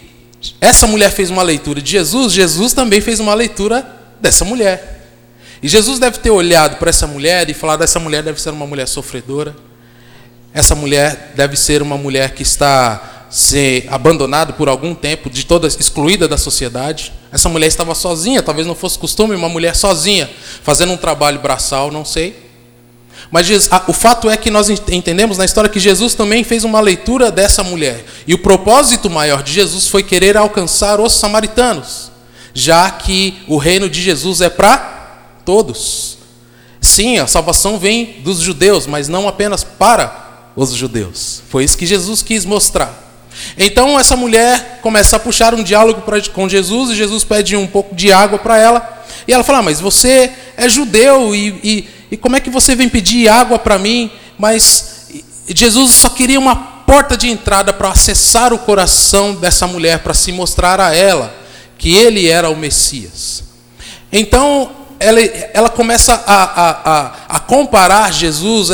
essa 0.60 0.86
mulher 0.86 1.10
fez 1.10 1.30
uma 1.30 1.42
leitura 1.42 1.80
de 1.80 1.90
Jesus, 1.90 2.32
Jesus 2.32 2.74
também 2.74 3.00
fez 3.00 3.18
uma 3.18 3.32
leitura 3.32 3.86
dessa 4.20 4.44
mulher. 4.44 5.00
E 5.62 5.68
Jesus 5.68 5.98
deve 5.98 6.18
ter 6.18 6.30
olhado 6.30 6.76
para 6.76 6.90
essa 6.90 7.06
mulher 7.06 7.48
e 7.48 7.54
falado: 7.54 7.82
essa 7.82 8.00
mulher 8.00 8.22
deve 8.22 8.42
ser 8.42 8.50
uma 8.50 8.66
mulher 8.66 8.88
sofredora, 8.88 9.54
essa 10.52 10.74
mulher 10.74 11.32
deve 11.34 11.56
ser 11.56 11.80
uma 11.80 11.96
mulher 11.96 12.34
que 12.34 12.42
está 12.42 13.21
ser 13.32 13.86
abandonado 13.88 14.52
por 14.52 14.68
algum 14.68 14.94
tempo, 14.94 15.30
de 15.30 15.46
toda 15.46 15.66
excluída 15.66 16.28
da 16.28 16.36
sociedade. 16.36 17.10
Essa 17.32 17.48
mulher 17.48 17.66
estava 17.66 17.94
sozinha, 17.94 18.42
talvez 18.42 18.66
não 18.66 18.74
fosse 18.74 18.98
costume 18.98 19.34
uma 19.34 19.48
mulher 19.48 19.74
sozinha 19.74 20.30
fazendo 20.62 20.92
um 20.92 20.98
trabalho 20.98 21.40
braçal, 21.40 21.90
não 21.90 22.04
sei. 22.04 22.36
Mas 23.30 23.48
o 23.88 23.92
fato 23.94 24.28
é 24.28 24.36
que 24.36 24.50
nós 24.50 24.68
entendemos 24.68 25.38
na 25.38 25.46
história 25.46 25.70
que 25.70 25.80
Jesus 25.80 26.14
também 26.14 26.44
fez 26.44 26.62
uma 26.62 26.78
leitura 26.78 27.30
dessa 27.30 27.64
mulher. 27.64 28.04
E 28.26 28.34
o 28.34 28.38
propósito 28.38 29.08
maior 29.08 29.42
de 29.42 29.50
Jesus 29.50 29.88
foi 29.88 30.02
querer 30.02 30.36
alcançar 30.36 31.00
os 31.00 31.14
samaritanos, 31.14 32.12
já 32.52 32.90
que 32.90 33.38
o 33.48 33.56
reino 33.56 33.88
de 33.88 34.02
Jesus 34.02 34.42
é 34.42 34.50
para 34.50 35.38
todos. 35.42 36.18
Sim, 36.82 37.16
a 37.16 37.26
salvação 37.26 37.78
vem 37.78 38.20
dos 38.22 38.40
judeus, 38.40 38.86
mas 38.86 39.08
não 39.08 39.26
apenas 39.26 39.64
para 39.64 40.50
os 40.54 40.74
judeus. 40.74 41.42
Foi 41.48 41.64
isso 41.64 41.78
que 41.78 41.86
Jesus 41.86 42.20
quis 42.20 42.44
mostrar. 42.44 43.11
Então 43.56 43.98
essa 43.98 44.16
mulher 44.16 44.80
começa 44.82 45.16
a 45.16 45.20
puxar 45.20 45.54
um 45.54 45.62
diálogo 45.62 46.02
com 46.32 46.48
Jesus 46.48 46.90
e 46.90 46.96
Jesus 46.96 47.24
pede 47.24 47.56
um 47.56 47.66
pouco 47.66 47.94
de 47.94 48.12
água 48.12 48.38
para 48.38 48.58
ela. 48.58 49.04
E 49.26 49.32
ela 49.32 49.44
fala: 49.44 49.58
ah, 49.58 49.62
Mas 49.62 49.80
você 49.80 50.32
é 50.56 50.68
judeu 50.68 51.34
e, 51.34 51.48
e, 51.62 51.88
e 52.12 52.16
como 52.16 52.36
é 52.36 52.40
que 52.40 52.50
você 52.50 52.74
vem 52.74 52.88
pedir 52.88 53.28
água 53.28 53.58
para 53.58 53.78
mim? 53.78 54.10
Mas 54.38 55.08
Jesus 55.48 55.92
só 55.92 56.08
queria 56.08 56.38
uma 56.38 56.56
porta 56.56 57.16
de 57.16 57.28
entrada 57.28 57.72
para 57.72 57.90
acessar 57.90 58.52
o 58.52 58.58
coração 58.58 59.34
dessa 59.34 59.66
mulher, 59.66 60.00
para 60.00 60.14
se 60.14 60.32
mostrar 60.32 60.80
a 60.80 60.94
ela 60.94 61.34
que 61.78 61.94
ele 61.94 62.28
era 62.28 62.50
o 62.50 62.56
Messias. 62.56 63.44
Então 64.12 64.70
ela, 65.02 65.20
ela 65.52 65.68
começa 65.68 66.12
a, 66.26 66.42
a, 66.42 66.70
a, 66.70 67.12
a 67.28 67.38
comparar 67.40 68.12
Jesus, 68.12 68.70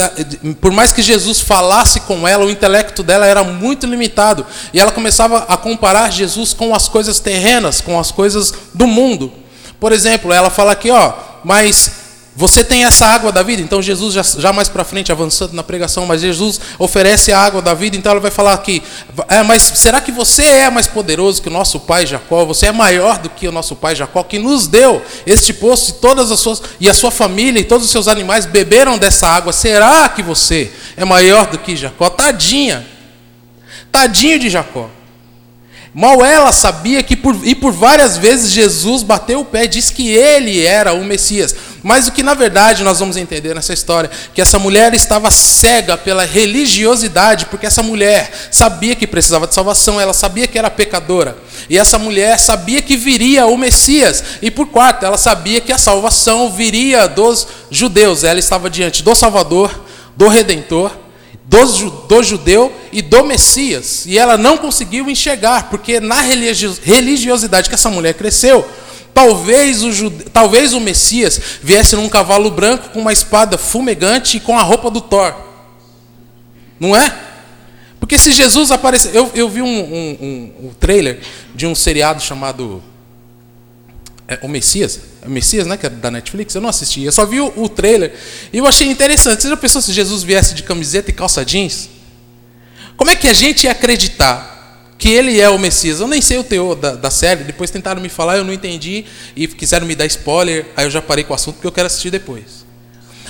por 0.61 0.71
mais 0.71 0.93
que 0.93 1.03
Jesus 1.03 1.41
falasse 1.41 2.01
com 2.01 2.27
ela, 2.27 2.45
o 2.45 2.51
intelecto 2.51 3.03
dela 3.03 3.27
era 3.27 3.43
muito 3.43 3.87
limitado, 3.87 4.47
e 4.73 4.81
ela 4.81 4.93
começava 4.93 5.47
a 5.49 5.57
comparar 5.57 6.12
Jesus 6.12 6.53
com 6.53 6.75
as 6.75 6.88
coisas 6.88 7.19
terrenas, 7.19 7.81
com 7.81 7.99
as 7.99 8.11
coisas 8.11 8.53
do 8.75 8.87
mundo. 8.87 9.33
Por 9.81 9.93
exemplo, 9.93 10.33
ela 10.33 10.51
fala 10.51 10.73
aqui, 10.73 10.91
ó, 10.91 11.12
mas 11.45 11.98
você 12.38 12.62
tem 12.62 12.85
essa 12.85 13.05
água 13.05 13.33
da 13.33 13.42
vida, 13.42 13.61
então 13.61 13.83
Jesus 13.83 14.14
já, 14.14 14.22
já 14.22 14.53
mais 14.53 14.68
para 14.68 14.85
frente, 14.85 15.11
avançando 15.11 15.55
na 15.55 15.62
pregação, 15.64 16.07
mas 16.07 16.20
Jesus 16.20 16.61
oferece 16.79 17.33
a 17.33 17.40
água 17.40 17.61
da 17.61 17.74
vida, 17.74 17.96
então 17.96 18.12
ela 18.12 18.20
vai 18.20 18.31
falar 18.31 18.53
aqui, 18.53 18.81
é, 19.27 19.42
mas 19.42 19.61
será 19.61 20.01
que 20.01 20.12
você 20.12 20.44
é 20.44 20.70
mais 20.70 20.87
poderoso 20.87 21.42
que 21.42 21.48
o 21.48 21.51
nosso 21.51 21.81
pai 21.81 22.07
Jacó? 22.07 22.44
Você 22.44 22.66
é 22.66 22.72
maior 22.72 23.18
do 23.18 23.29
que 23.29 23.48
o 23.48 23.51
nosso 23.51 23.74
pai 23.74 23.96
Jacó, 23.96 24.22
que 24.22 24.38
nos 24.38 24.68
deu 24.68 25.03
este 25.27 25.53
poço 25.53 25.90
e 25.90 25.94
todas 25.94 26.31
as 26.31 26.38
suas 26.38 26.62
e 26.79 26.88
a 26.88 26.94
sua 26.94 27.11
família 27.11 27.59
e 27.59 27.64
todos 27.64 27.85
os 27.85 27.90
seus 27.90 28.07
animais 28.07 28.46
beberam 28.46 28.96
dessa 28.96 29.27
água? 29.27 29.53
Será 29.53 30.09
que 30.09 30.22
você 30.22 30.70
é 30.96 31.05
maior 31.05 31.48
do 31.48 31.59
que 31.59 31.74
Jacó? 31.74 32.09
Tadinha, 32.09 32.87
tadinho 33.90 34.38
de 34.38 34.48
Jacó. 34.48 34.88
Mal 35.94 36.24
ela 36.24 36.53
sabia 36.53 37.03
que 37.03 37.16
por, 37.16 37.37
e 37.42 37.57
por 37.57 37.72
várias 37.72 38.16
vezes 38.16 38.53
Jesus 38.53 39.03
bateu 39.03 39.40
o 39.40 39.44
pé, 39.44 39.66
disse 39.66 39.92
que 39.92 40.09
ele 40.09 40.64
era 40.64 40.92
o 40.92 41.03
Messias. 41.03 41.55
Mas 41.83 42.09
o 42.09 42.12
que 42.12 42.23
na 42.23 42.35
verdade 42.35 42.83
nós 42.83 42.99
vamos 42.99 43.17
entender 43.17 43.55
nessa 43.55 43.73
história, 43.73 44.11
que 44.35 44.41
essa 44.41 44.59
mulher 44.59 44.95
estava 44.95 45.31
cega 45.31 45.97
pela 45.97 46.25
religiosidade, 46.25 47.47
porque 47.47 47.67
essa 47.67 47.83
mulher 47.83 48.49
sabia 48.51 48.95
que 48.95 49.07
precisava 49.07 49.47
de 49.47 49.55
salvação, 49.55 50.01
ela 50.01 50.12
sabia 50.12 50.47
que 50.47 50.59
era 50.59 50.71
pecadora. 50.71 51.37
E 51.71 51.79
essa 51.79 51.99
mulher 51.99 52.38
sabia 52.38 52.83
que 52.83 52.97
viria 52.97 53.47
o 53.47 53.57
Messias. 53.57 54.25
E 54.43 54.51
por 54.51 54.67
quarto, 54.67 55.05
ela 55.05 55.19
sabia 55.19 55.61
que 55.61 55.73
a 55.73 55.79
salvação 55.79 56.51
viria 56.53 57.07
dos 57.07 57.47
judeus. 57.71 58.25
Ela 58.25 58.38
estava 58.38 58.69
diante 58.69 59.03
do 59.03 59.14
Salvador, 59.14 59.85
do 60.17 60.29
Redentor 60.29 60.91
do, 61.49 61.91
do 62.07 62.23
judeu 62.23 62.71
e 62.93 63.01
do 63.01 63.25
Messias. 63.25 64.05
E 64.07 64.19
ela 64.19 64.37
não 64.37 64.59
conseguiu 64.59 65.09
enxergar, 65.09 65.71
porque 65.71 65.99
na 65.99 66.21
religiosidade 66.21 67.69
que 67.69 67.75
essa 67.75 67.91
mulher 67.91 68.14
cresceu, 68.14 68.69
talvez 69.18 69.83
o, 69.83 69.90
jude... 69.90 70.24
talvez 70.33 70.72
o 70.72 70.78
Messias 70.78 71.40
viesse 71.61 71.96
num 71.96 72.09
cavalo 72.09 72.52
branco 72.52 72.90
com 72.90 73.00
uma 73.00 73.12
espada 73.12 73.59
fumegante 73.59 74.37
e 74.37 74.40
com 74.40 74.57
a 74.57 74.62
roupa 74.62 74.88
do 74.88 75.00
Thor. 75.00 75.35
Não 76.78 76.96
é? 76.96 77.12
Porque 77.98 78.16
se 78.16 78.31
Jesus 78.31 78.70
aparecer. 78.70 79.12
Eu, 79.12 79.28
eu 79.35 79.48
vi 79.48 79.61
um, 79.61 79.66
um, 79.66 80.18
um, 80.20 80.66
um 80.66 80.74
trailer 80.78 81.18
de 81.52 81.66
um 81.66 81.74
seriado 81.74 82.22
chamado. 82.22 82.81
É, 84.28 84.38
o 84.40 84.48
Messias? 84.48 85.00
É 85.20 85.26
o 85.26 85.31
Messias, 85.31 85.66
né? 85.66 85.76
Que 85.76 85.87
é 85.87 85.90
da 85.90 86.12
Netflix. 86.12 86.54
Eu 86.54 86.61
não 86.61 86.68
assisti. 86.68 87.02
Eu 87.02 87.11
só 87.11 87.26
vi 87.26 87.40
o, 87.40 87.52
o 87.57 87.68
trailer. 87.68 88.14
E 88.52 88.59
eu 88.59 88.66
achei 88.68 88.88
interessante. 88.88 89.42
Você 89.42 89.48
já 89.48 89.57
pensou 89.57 89.83
se 89.83 89.92
Jesus 89.92 90.22
viesse 90.22 90.54
de 90.54 90.62
camiseta 90.62 91.11
e 91.11 91.12
calça 91.12 91.44
jeans? 91.44 91.88
Como 92.96 93.11
é 93.11 93.16
que 93.16 93.26
a 93.26 93.33
gente 93.33 93.64
ia 93.64 93.72
acreditar 93.72 94.58
que 94.99 95.09
ele 95.09 95.41
é 95.41 95.49
o 95.49 95.59
Messias? 95.59 96.01
Eu 96.01 96.09
nem 96.09 96.21
sei 96.21 96.39
o 96.39 96.45
teor 96.45 96.75
da, 96.75 96.97
da 96.97 97.11
série. 97.11 97.45
Depois 97.45 97.71
tentaram 97.71 98.03
me 98.03 98.09
falar, 98.09 98.37
eu 98.37 98.45
não 98.45 98.53
entendi. 98.53 99.05
E 99.37 99.47
quiseram 99.47 99.87
me 99.87 99.95
dar 99.95 100.07
spoiler. 100.07 100.67
Aí 100.77 100.85
eu 100.85 100.91
já 100.91 101.01
parei 101.01 101.23
com 101.23 101.33
o 101.33 101.37
assunto 101.37 101.55
porque 101.55 101.69
eu 101.69 101.73
quero 101.73 101.87
assistir 101.87 102.11
depois. 102.11 102.67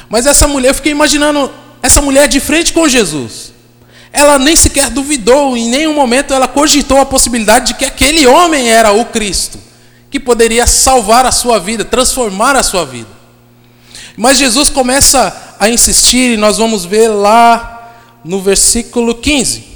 Mas 0.09 0.25
essa 0.25 0.49
mulher, 0.49 0.71
eu 0.71 0.75
fiquei 0.75 0.93
imaginando 0.93 1.53
essa 1.83 2.01
mulher 2.01 2.27
de 2.27 2.41
frente 2.41 2.73
com 2.73 2.89
Jesus. 2.89 3.53
Ela 4.11 4.39
nem 4.39 4.57
sequer 4.57 4.89
duvidou, 4.89 5.55
em 5.55 5.69
nenhum 5.69 5.93
momento 5.93 6.33
ela 6.33 6.49
cogitou 6.49 6.99
a 6.99 7.05
possibilidade 7.05 7.69
de 7.69 7.75
que 7.75 7.85
aquele 7.85 8.27
homem 8.27 8.71
era 8.71 8.91
o 8.91 9.05
Cristo, 9.05 9.59
que 10.11 10.19
poderia 10.19 10.67
salvar 10.67 11.27
a 11.27 11.31
sua 11.31 11.59
vida, 11.59 11.85
transformar 11.85 12.57
a 12.57 12.63
sua 12.63 12.87
vida. 12.87 13.11
Mas 14.17 14.39
Jesus 14.39 14.71
começa 14.71 15.57
a 15.61 15.69
insistir, 15.69 16.33
e 16.33 16.37
nós 16.39 16.57
vamos 16.57 16.87
ver 16.87 17.09
lá 17.09 17.93
no 18.25 18.41
versículo 18.41 19.15
15. 19.15 19.68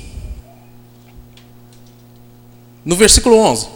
No 2.84 2.96
versículo 2.96 3.36
11. 3.36 3.68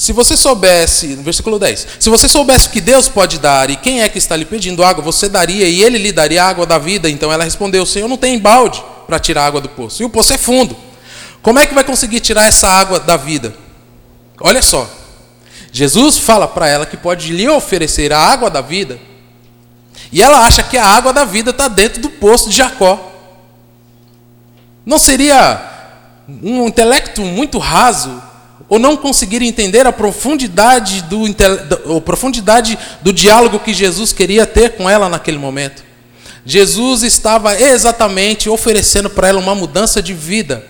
Se 0.00 0.14
você 0.14 0.34
soubesse, 0.34 1.08
no 1.08 1.22
versículo 1.22 1.58
10, 1.58 1.86
se 2.00 2.08
você 2.08 2.26
soubesse 2.26 2.68
o 2.68 2.70
que 2.70 2.80
Deus 2.80 3.06
pode 3.06 3.38
dar 3.38 3.68
e 3.68 3.76
quem 3.76 4.00
é 4.00 4.08
que 4.08 4.16
está 4.16 4.34
lhe 4.34 4.46
pedindo 4.46 4.82
água, 4.82 5.04
você 5.04 5.28
daria 5.28 5.68
e 5.68 5.82
ele 5.82 5.98
lhe 5.98 6.10
daria 6.10 6.42
a 6.42 6.48
água 6.48 6.64
da 6.64 6.78
vida. 6.78 7.10
Então 7.10 7.30
ela 7.30 7.44
respondeu: 7.44 7.84
Senhor, 7.84 8.08
não 8.08 8.16
tem 8.16 8.38
balde 8.38 8.82
para 9.06 9.18
tirar 9.18 9.44
água 9.44 9.60
do 9.60 9.68
poço. 9.68 10.02
E 10.02 10.06
o 10.06 10.08
poço 10.08 10.32
é 10.32 10.38
fundo. 10.38 10.74
Como 11.42 11.58
é 11.58 11.66
que 11.66 11.74
vai 11.74 11.84
conseguir 11.84 12.20
tirar 12.20 12.46
essa 12.46 12.66
água 12.66 12.98
da 12.98 13.18
vida? 13.18 13.54
Olha 14.40 14.62
só. 14.62 14.88
Jesus 15.70 16.18
fala 16.18 16.48
para 16.48 16.66
ela 16.66 16.86
que 16.86 16.96
pode 16.96 17.32
lhe 17.32 17.48
oferecer 17.48 18.12
a 18.12 18.18
água 18.18 18.48
da 18.48 18.60
vida. 18.60 18.98
E 20.10 20.22
ela 20.22 20.46
acha 20.46 20.62
que 20.62 20.78
a 20.78 20.86
água 20.86 21.12
da 21.12 21.24
vida 21.24 21.50
está 21.50 21.68
dentro 21.68 22.00
do 22.00 22.08
poço 22.08 22.48
de 22.48 22.56
Jacó. 22.56 23.12
Não 24.84 24.98
seria 24.98 25.69
um 26.42 26.66
intelecto 26.66 27.22
muito 27.22 27.58
raso 27.58 28.22
ou 28.68 28.78
não 28.78 28.96
conseguir 28.96 29.42
entender 29.42 29.86
a 29.86 29.92
profundidade 29.92 31.02
do, 31.02 31.24
a 31.96 32.00
profundidade 32.00 32.78
do 33.02 33.12
diálogo 33.12 33.58
que 33.58 33.74
Jesus 33.74 34.12
queria 34.12 34.46
ter 34.46 34.76
com 34.76 34.88
ela 34.88 35.08
naquele 35.08 35.38
momento. 35.38 35.82
Jesus 36.46 37.02
estava 37.02 37.60
exatamente 37.60 38.48
oferecendo 38.48 39.10
para 39.10 39.28
ela 39.28 39.40
uma 39.40 39.54
mudança 39.54 40.00
de 40.00 40.14
vida. 40.14 40.64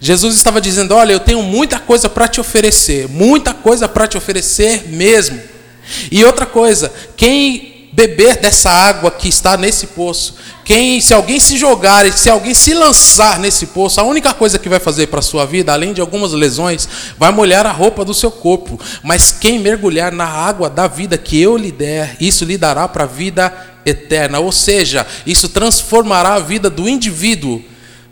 Jesus 0.00 0.36
estava 0.36 0.60
dizendo: 0.60 0.94
Olha, 0.94 1.12
eu 1.12 1.20
tenho 1.20 1.42
muita 1.42 1.78
coisa 1.78 2.08
para 2.08 2.28
te 2.28 2.40
oferecer, 2.40 3.08
muita 3.08 3.52
coisa 3.52 3.88
para 3.88 4.06
te 4.06 4.16
oferecer 4.16 4.88
mesmo. 4.88 5.40
E 6.10 6.24
outra 6.24 6.46
coisa, 6.46 6.92
quem 7.16 7.73
beber 7.94 8.38
dessa 8.38 8.70
água 8.70 9.08
que 9.08 9.28
está 9.28 9.56
nesse 9.56 9.86
poço, 9.88 10.34
quem, 10.64 11.00
se 11.00 11.14
alguém 11.14 11.38
se 11.38 11.56
jogar, 11.56 12.10
se 12.12 12.28
alguém 12.28 12.52
se 12.52 12.74
lançar 12.74 13.38
nesse 13.38 13.66
poço, 13.66 14.00
a 14.00 14.04
única 14.04 14.34
coisa 14.34 14.58
que 14.58 14.68
vai 14.68 14.80
fazer 14.80 15.06
para 15.06 15.20
a 15.20 15.22
sua 15.22 15.46
vida, 15.46 15.72
além 15.72 15.92
de 15.92 16.00
algumas 16.00 16.32
lesões, 16.32 16.88
vai 17.16 17.30
molhar 17.30 17.64
a 17.66 17.70
roupa 17.70 18.04
do 18.04 18.12
seu 18.12 18.32
corpo. 18.32 18.80
Mas 19.02 19.30
quem 19.30 19.60
mergulhar 19.60 20.10
na 20.10 20.26
água 20.26 20.68
da 20.68 20.88
vida 20.88 21.16
que 21.16 21.40
eu 21.40 21.56
lhe 21.56 21.70
der, 21.70 22.16
isso 22.18 22.44
lhe 22.44 22.58
dará 22.58 22.88
para 22.88 23.04
a 23.04 23.06
vida 23.06 23.52
eterna. 23.86 24.40
Ou 24.40 24.50
seja, 24.50 25.06
isso 25.24 25.48
transformará 25.48 26.34
a 26.34 26.40
vida 26.40 26.68
do 26.68 26.88
indivíduo 26.88 27.62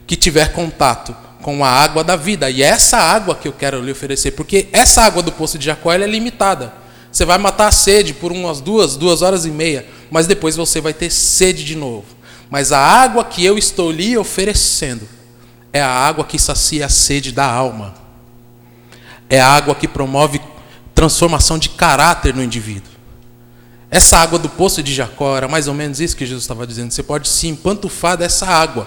que 0.07 0.15
tiver 0.15 0.53
contato 0.53 1.17
com 1.43 1.65
a 1.65 1.69
água 1.69 2.05
da 2.05 2.15
vida. 2.15 2.49
E 2.49 2.63
é 2.63 2.67
essa 2.67 2.99
água 2.99 3.35
que 3.35 3.49
eu 3.49 3.53
quero 3.53 3.83
lhe 3.83 3.91
oferecer, 3.91 4.31
porque 4.33 4.69
essa 4.73 5.03
água 5.03 5.23
do 5.23 5.33
poço 5.33 5.59
de 5.59 5.67
Jacó 5.67 5.93
é 5.93 6.07
limitada. 6.07 6.82
Você 7.13 7.27
vai 7.27 7.37
matar 7.37 7.69
a 7.69 7.73
sede 7.73 8.15
por 8.15 8.33
umas 8.33 8.63
duas, 8.63 8.97
duas 8.97 9.21
horas 9.21 9.45
e 9.45 9.51
meia, 9.51 9.87
mas 10.11 10.27
depois 10.27 10.57
você 10.57 10.81
vai 10.81 10.95
ter 10.95 11.11
sede 11.11 11.63
de 11.63 11.77
novo. 11.77 12.07
Mas 12.49 12.73
a 12.73 12.79
água 12.79 13.23
que 13.23 13.45
eu 13.45 13.59
estou 13.59 13.93
lhe 13.93 14.17
oferecendo 14.17 15.07
é 15.73 15.81
a 15.81 15.91
água 15.91 16.25
que 16.25 16.39
sacia 16.39 16.87
a 16.87 16.89
sede 16.89 17.31
da 17.31 17.45
alma. 17.45 17.95
É 19.29 19.41
a 19.41 19.49
água 19.49 19.75
que 19.75 19.87
promove 19.87 20.41
transformação 20.95 21.59
de 21.59 21.69
caráter 21.71 22.35
no 22.35 22.43
indivíduo. 22.43 22.93
Essa 23.91 24.19
água 24.19 24.39
do 24.39 24.49
poço 24.49 24.83
de 24.83 24.95
Jacó 24.95 25.37
era 25.37 25.47
mais 25.47 25.69
ou 25.69 25.75
menos 25.75 26.01
isso 26.01 26.17
que 26.17 26.25
Jesus 26.25 26.45
estava 26.45 26.67
dizendo. 26.67 26.93
Você 26.93 27.03
pode 27.03 27.29
se 27.29 27.47
empantufar 27.47 28.17
dessa 28.17 28.47
água, 28.47 28.87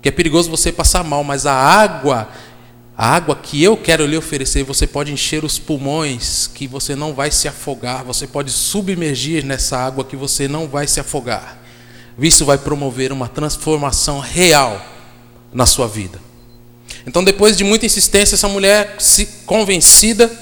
que 0.00 0.08
é 0.08 0.12
perigoso 0.12 0.50
você 0.50 0.72
passar 0.72 1.04
mal, 1.04 1.22
mas 1.22 1.44
a 1.44 1.52
água 1.52 2.28
a 2.98 3.14
água 3.14 3.36
que 3.36 3.62
eu 3.62 3.76
quero 3.76 4.06
lhe 4.06 4.16
oferecer, 4.16 4.62
você 4.62 4.86
pode 4.86 5.12
encher 5.12 5.44
os 5.44 5.58
pulmões, 5.58 6.46
que 6.46 6.66
você 6.66 6.96
não 6.96 7.12
vai 7.12 7.30
se 7.30 7.46
afogar. 7.46 8.02
Você 8.04 8.26
pode 8.26 8.50
submergir 8.50 9.44
nessa 9.44 9.76
água, 9.76 10.02
que 10.02 10.16
você 10.16 10.48
não 10.48 10.66
vai 10.66 10.86
se 10.86 10.98
afogar. 10.98 11.58
Isso 12.18 12.46
vai 12.46 12.56
promover 12.56 13.12
uma 13.12 13.28
transformação 13.28 14.18
real 14.18 14.80
na 15.52 15.66
sua 15.66 15.86
vida. 15.86 16.18
Então, 17.06 17.22
depois 17.22 17.54
de 17.54 17.64
muita 17.64 17.84
insistência, 17.84 18.34
essa 18.34 18.48
mulher, 18.48 18.96
se 18.98 19.26
convencida 19.44 20.32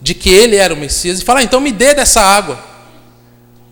de 0.00 0.14
que 0.14 0.30
ele 0.30 0.54
era 0.54 0.72
o 0.72 0.76
Messias, 0.76 1.20
e 1.20 1.24
fala: 1.24 1.40
ah, 1.40 1.42
então 1.42 1.60
me 1.60 1.72
dê 1.72 1.94
dessa 1.94 2.20
água. 2.20 2.62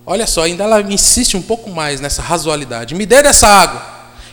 Olha 0.04 0.26
só, 0.26 0.42
ainda 0.42 0.64
ela 0.64 0.80
insiste 0.80 1.36
um 1.36 1.42
pouco 1.42 1.70
mais 1.70 2.00
nessa 2.00 2.20
razoabilidade: 2.20 2.96
me 2.96 3.06
dê 3.06 3.22
dessa 3.22 3.46
água. 3.46 3.86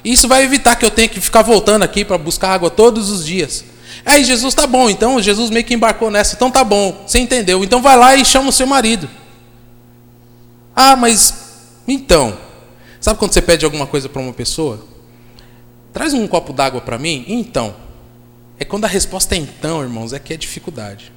Isso 0.03 0.27
vai 0.27 0.43
evitar 0.43 0.75
que 0.75 0.85
eu 0.85 0.89
tenha 0.89 1.07
que 1.07 1.21
ficar 1.21 1.43
voltando 1.43 1.83
aqui 1.83 2.03
para 2.03 2.17
buscar 2.17 2.53
água 2.53 2.71
todos 2.71 3.09
os 3.11 3.23
dias. 3.23 3.68
Aí 4.05 4.23
Jesus 4.23 4.53
tá 4.53 4.65
bom, 4.65 4.89
então 4.89 5.21
Jesus 5.21 5.49
meio 5.49 5.65
que 5.65 5.73
embarcou 5.73 6.09
nessa, 6.09 6.35
então 6.35 6.49
tá 6.49 6.63
bom, 6.63 7.03
você 7.05 7.19
entendeu? 7.19 7.63
Então 7.63 7.81
vai 7.81 7.97
lá 7.97 8.15
e 8.15 8.23
chama 8.23 8.49
o 8.49 8.51
seu 8.51 8.65
marido. 8.67 9.09
Ah, 10.75 10.95
mas 10.95 11.33
então, 11.87 12.37
sabe 13.01 13.19
quando 13.19 13.33
você 13.33 13.41
pede 13.41 13.65
alguma 13.65 13.87
coisa 13.87 14.07
para 14.07 14.21
uma 14.21 14.31
pessoa? 14.31 14.87
Traz 15.91 16.13
um 16.13 16.27
copo 16.27 16.53
d'água 16.53 16.81
para 16.81 16.97
mim? 16.97 17.25
Então. 17.27 17.75
É 18.59 18.65
quando 18.65 18.85
a 18.85 18.87
resposta 18.87 19.35
é 19.35 19.37
então, 19.37 19.81
irmãos, 19.81 20.13
é 20.13 20.19
que 20.19 20.33
é 20.33 20.37
dificuldade. 20.37 21.11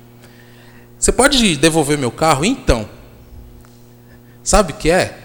Você 0.99 1.11
pode 1.11 1.57
devolver 1.57 1.99
meu 1.99 2.11
carro? 2.11 2.45
Então. 2.45 2.89
Sabe 4.43 4.73
o 4.73 4.77
que 4.77 4.91
é? 4.91 5.19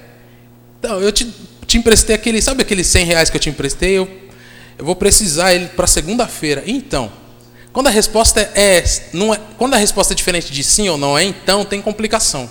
Então, 0.80 1.00
eu 1.00 1.12
te, 1.12 1.32
te 1.66 1.78
emprestei 1.78 2.16
aquele, 2.16 2.42
sabe 2.42 2.62
aqueles 2.62 2.88
100 2.88 3.06
reais 3.06 3.30
que 3.30 3.38
eu 3.38 3.42
te 3.42 3.50
emprestei? 3.50 3.98
Eu, 3.98 4.08
eu 4.78 4.86
vou 4.86 4.96
precisar 4.96 5.54
ele 5.54 5.68
para 5.68 5.88
segunda-feira. 5.88 6.64
Então. 6.66 7.12
Quando 7.78 7.90
a 7.90 7.92
resposta 7.92 8.42
é, 8.56 8.84
não 9.14 9.32
é, 9.32 9.40
quando 9.56 9.76
a 9.76 9.78
resposta 9.78 10.12
é 10.12 10.16
diferente 10.16 10.52
de 10.52 10.64
sim 10.64 10.90
ou 10.90 10.98
não 10.98 11.16
é 11.16 11.24
então, 11.24 11.64
tem 11.64 11.80
complicação. 11.80 12.50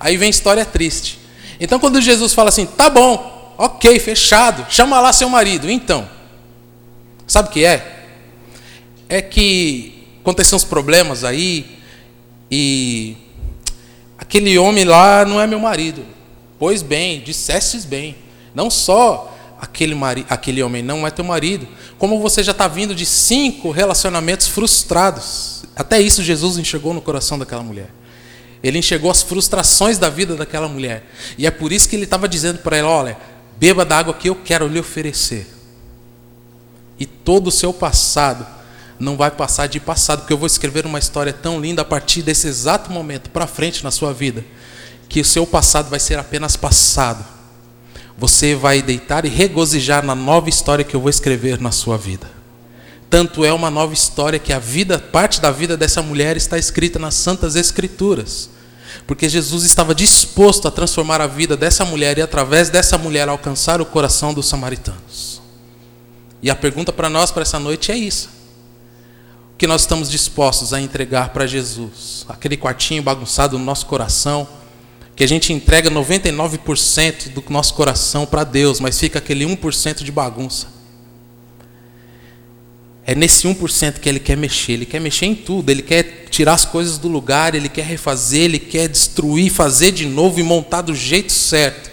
Aí 0.00 0.16
vem 0.16 0.30
história 0.30 0.64
triste. 0.64 1.18
Então 1.60 1.78
quando 1.78 2.00
Jesus 2.00 2.32
fala 2.32 2.48
assim, 2.48 2.64
tá 2.64 2.88
bom, 2.88 3.54
ok, 3.58 4.00
fechado, 4.00 4.64
chama 4.70 4.98
lá 4.98 5.12
seu 5.12 5.28
marido. 5.28 5.70
Então, 5.70 6.08
sabe 7.26 7.50
o 7.50 7.52
que 7.52 7.66
é? 7.66 8.06
É 9.10 9.20
que 9.20 10.06
aconteceram 10.22 10.56
uns 10.56 10.64
problemas 10.64 11.22
aí 11.22 11.78
e 12.50 13.14
aquele 14.16 14.56
homem 14.56 14.84
lá 14.84 15.26
não 15.26 15.38
é 15.38 15.46
meu 15.46 15.60
marido. 15.60 16.02
Pois 16.58 16.80
bem, 16.80 17.20
dissestes 17.20 17.84
bem. 17.84 18.16
Não 18.54 18.70
só 18.70 19.35
aquele, 19.60 19.94
mari, 19.94 20.26
aquele 20.28 20.62
homem 20.62 20.82
não 20.82 21.06
é 21.06 21.10
teu 21.10 21.24
marido, 21.24 21.66
como 21.98 22.20
você 22.20 22.42
já 22.42 22.52
está 22.52 22.68
vindo 22.68 22.94
de 22.94 23.06
cinco 23.06 23.70
relacionamentos 23.70 24.46
frustrados. 24.46 25.64
Até 25.74 26.00
isso 26.00 26.22
Jesus 26.22 26.58
enxergou 26.58 26.92
no 26.94 27.00
coração 27.00 27.38
daquela 27.38 27.62
mulher. 27.62 27.90
Ele 28.62 28.78
enxergou 28.78 29.10
as 29.10 29.22
frustrações 29.22 29.98
da 29.98 30.08
vida 30.08 30.34
daquela 30.34 30.68
mulher. 30.68 31.04
E 31.36 31.46
é 31.46 31.50
por 31.50 31.72
isso 31.72 31.88
que 31.88 31.96
ele 31.96 32.04
estava 32.04 32.28
dizendo 32.28 32.58
para 32.58 32.76
ela: 32.76 32.88
olha, 32.88 33.18
beba 33.58 33.84
da 33.84 33.98
água 33.98 34.14
que 34.14 34.28
eu 34.28 34.34
quero 34.34 34.66
lhe 34.66 34.78
oferecer. 34.78 35.46
E 36.98 37.04
todo 37.04 37.48
o 37.48 37.52
seu 37.52 37.72
passado 37.72 38.46
não 38.98 39.16
vai 39.16 39.30
passar 39.30 39.66
de 39.66 39.78
passado, 39.78 40.20
porque 40.20 40.32
eu 40.32 40.38
vou 40.38 40.46
escrever 40.46 40.86
uma 40.86 40.98
história 40.98 41.32
tão 41.32 41.60
linda 41.60 41.82
a 41.82 41.84
partir 41.84 42.22
desse 42.22 42.46
exato 42.46 42.90
momento 42.90 43.28
para 43.28 43.46
frente 43.46 43.84
na 43.84 43.90
sua 43.90 44.12
vida, 44.14 44.42
que 45.06 45.20
o 45.20 45.24
seu 45.24 45.46
passado 45.46 45.90
vai 45.90 46.00
ser 46.00 46.18
apenas 46.18 46.56
passado 46.56 47.35
você 48.16 48.54
vai 48.54 48.80
deitar 48.80 49.24
e 49.24 49.28
regozijar 49.28 50.04
na 50.04 50.14
nova 50.14 50.48
história 50.48 50.84
que 50.84 50.96
eu 50.96 51.00
vou 51.00 51.10
escrever 51.10 51.60
na 51.60 51.70
sua 51.70 51.98
vida. 51.98 52.30
Tanto 53.10 53.44
é 53.44 53.52
uma 53.52 53.70
nova 53.70 53.92
história 53.92 54.38
que 54.38 54.52
a 54.52 54.58
vida, 54.58 54.98
parte 54.98 55.40
da 55.40 55.50
vida 55.50 55.76
dessa 55.76 56.02
mulher 56.02 56.36
está 56.36 56.58
escrita 56.58 56.98
nas 56.98 57.14
santas 57.14 57.54
escrituras. 57.54 58.50
Porque 59.06 59.28
Jesus 59.28 59.64
estava 59.64 59.94
disposto 59.94 60.66
a 60.66 60.70
transformar 60.70 61.20
a 61.20 61.26
vida 61.26 61.56
dessa 61.56 61.84
mulher 61.84 62.18
e 62.18 62.22
através 62.22 62.70
dessa 62.70 62.98
mulher 62.98 63.28
alcançar 63.28 63.80
o 63.80 63.86
coração 63.86 64.34
dos 64.34 64.48
samaritanos. 64.48 65.40
E 66.42 66.50
a 66.50 66.54
pergunta 66.54 66.92
para 66.92 67.08
nós 67.08 67.30
para 67.30 67.42
essa 67.42 67.58
noite 67.58 67.92
é 67.92 67.96
isso: 67.96 68.28
o 69.54 69.56
que 69.56 69.66
nós 69.66 69.82
estamos 69.82 70.10
dispostos 70.10 70.72
a 70.72 70.80
entregar 70.80 71.30
para 71.30 71.46
Jesus? 71.46 72.24
Aquele 72.28 72.56
quartinho 72.56 73.02
bagunçado 73.02 73.58
no 73.58 73.64
nosso 73.64 73.86
coração, 73.86 74.48
que 75.16 75.24
a 75.24 75.28
gente 75.28 75.50
entrega 75.50 75.90
99% 75.90 77.30
do 77.30 77.42
nosso 77.48 77.72
coração 77.72 78.26
para 78.26 78.44
Deus, 78.44 78.78
mas 78.78 79.00
fica 79.00 79.18
aquele 79.18 79.46
1% 79.46 80.04
de 80.04 80.12
bagunça. 80.12 80.76
é 83.08 83.14
nesse 83.14 83.46
1% 83.46 84.00
que 84.00 84.08
ele 84.08 84.18
quer 84.18 84.36
mexer. 84.36 84.72
Ele 84.72 84.84
quer 84.84 85.00
mexer 85.00 85.26
em 85.26 85.34
tudo. 85.34 85.70
Ele 85.70 85.80
quer 85.80 86.26
tirar 86.28 86.54
as 86.54 86.64
coisas 86.64 86.98
do 86.98 87.06
lugar, 87.06 87.54
ele 87.54 87.68
quer 87.68 87.84
refazer, 87.84 88.42
ele 88.42 88.58
quer 88.58 88.88
destruir, 88.88 89.48
fazer 89.48 89.92
de 89.92 90.04
novo 90.04 90.40
e 90.40 90.42
montar 90.42 90.82
do 90.82 90.94
jeito 90.94 91.32
certo. 91.32 91.88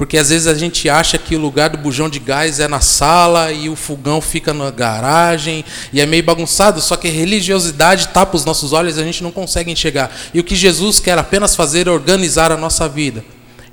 Porque 0.00 0.16
às 0.16 0.30
vezes 0.30 0.46
a 0.46 0.54
gente 0.54 0.88
acha 0.88 1.18
que 1.18 1.36
o 1.36 1.38
lugar 1.38 1.68
do 1.68 1.76
bujão 1.76 2.08
de 2.08 2.18
gás 2.18 2.58
é 2.58 2.66
na 2.66 2.80
sala 2.80 3.52
e 3.52 3.68
o 3.68 3.76
fogão 3.76 4.18
fica 4.18 4.54
na 4.54 4.70
garagem 4.70 5.62
e 5.92 6.00
é 6.00 6.06
meio 6.06 6.22
bagunçado, 6.22 6.80
só 6.80 6.96
que 6.96 7.06
a 7.06 7.10
religiosidade 7.10 8.08
tapa 8.08 8.34
os 8.34 8.46
nossos 8.46 8.72
olhos 8.72 8.96
e 8.96 9.00
a 9.02 9.04
gente 9.04 9.22
não 9.22 9.30
consegue 9.30 9.70
enxergar. 9.70 10.10
E 10.32 10.40
o 10.40 10.42
que 10.42 10.56
Jesus 10.56 11.00
quer 11.00 11.18
apenas 11.18 11.54
fazer 11.54 11.86
é 11.86 11.90
organizar 11.90 12.50
a 12.50 12.56
nossa 12.56 12.88
vida. 12.88 13.22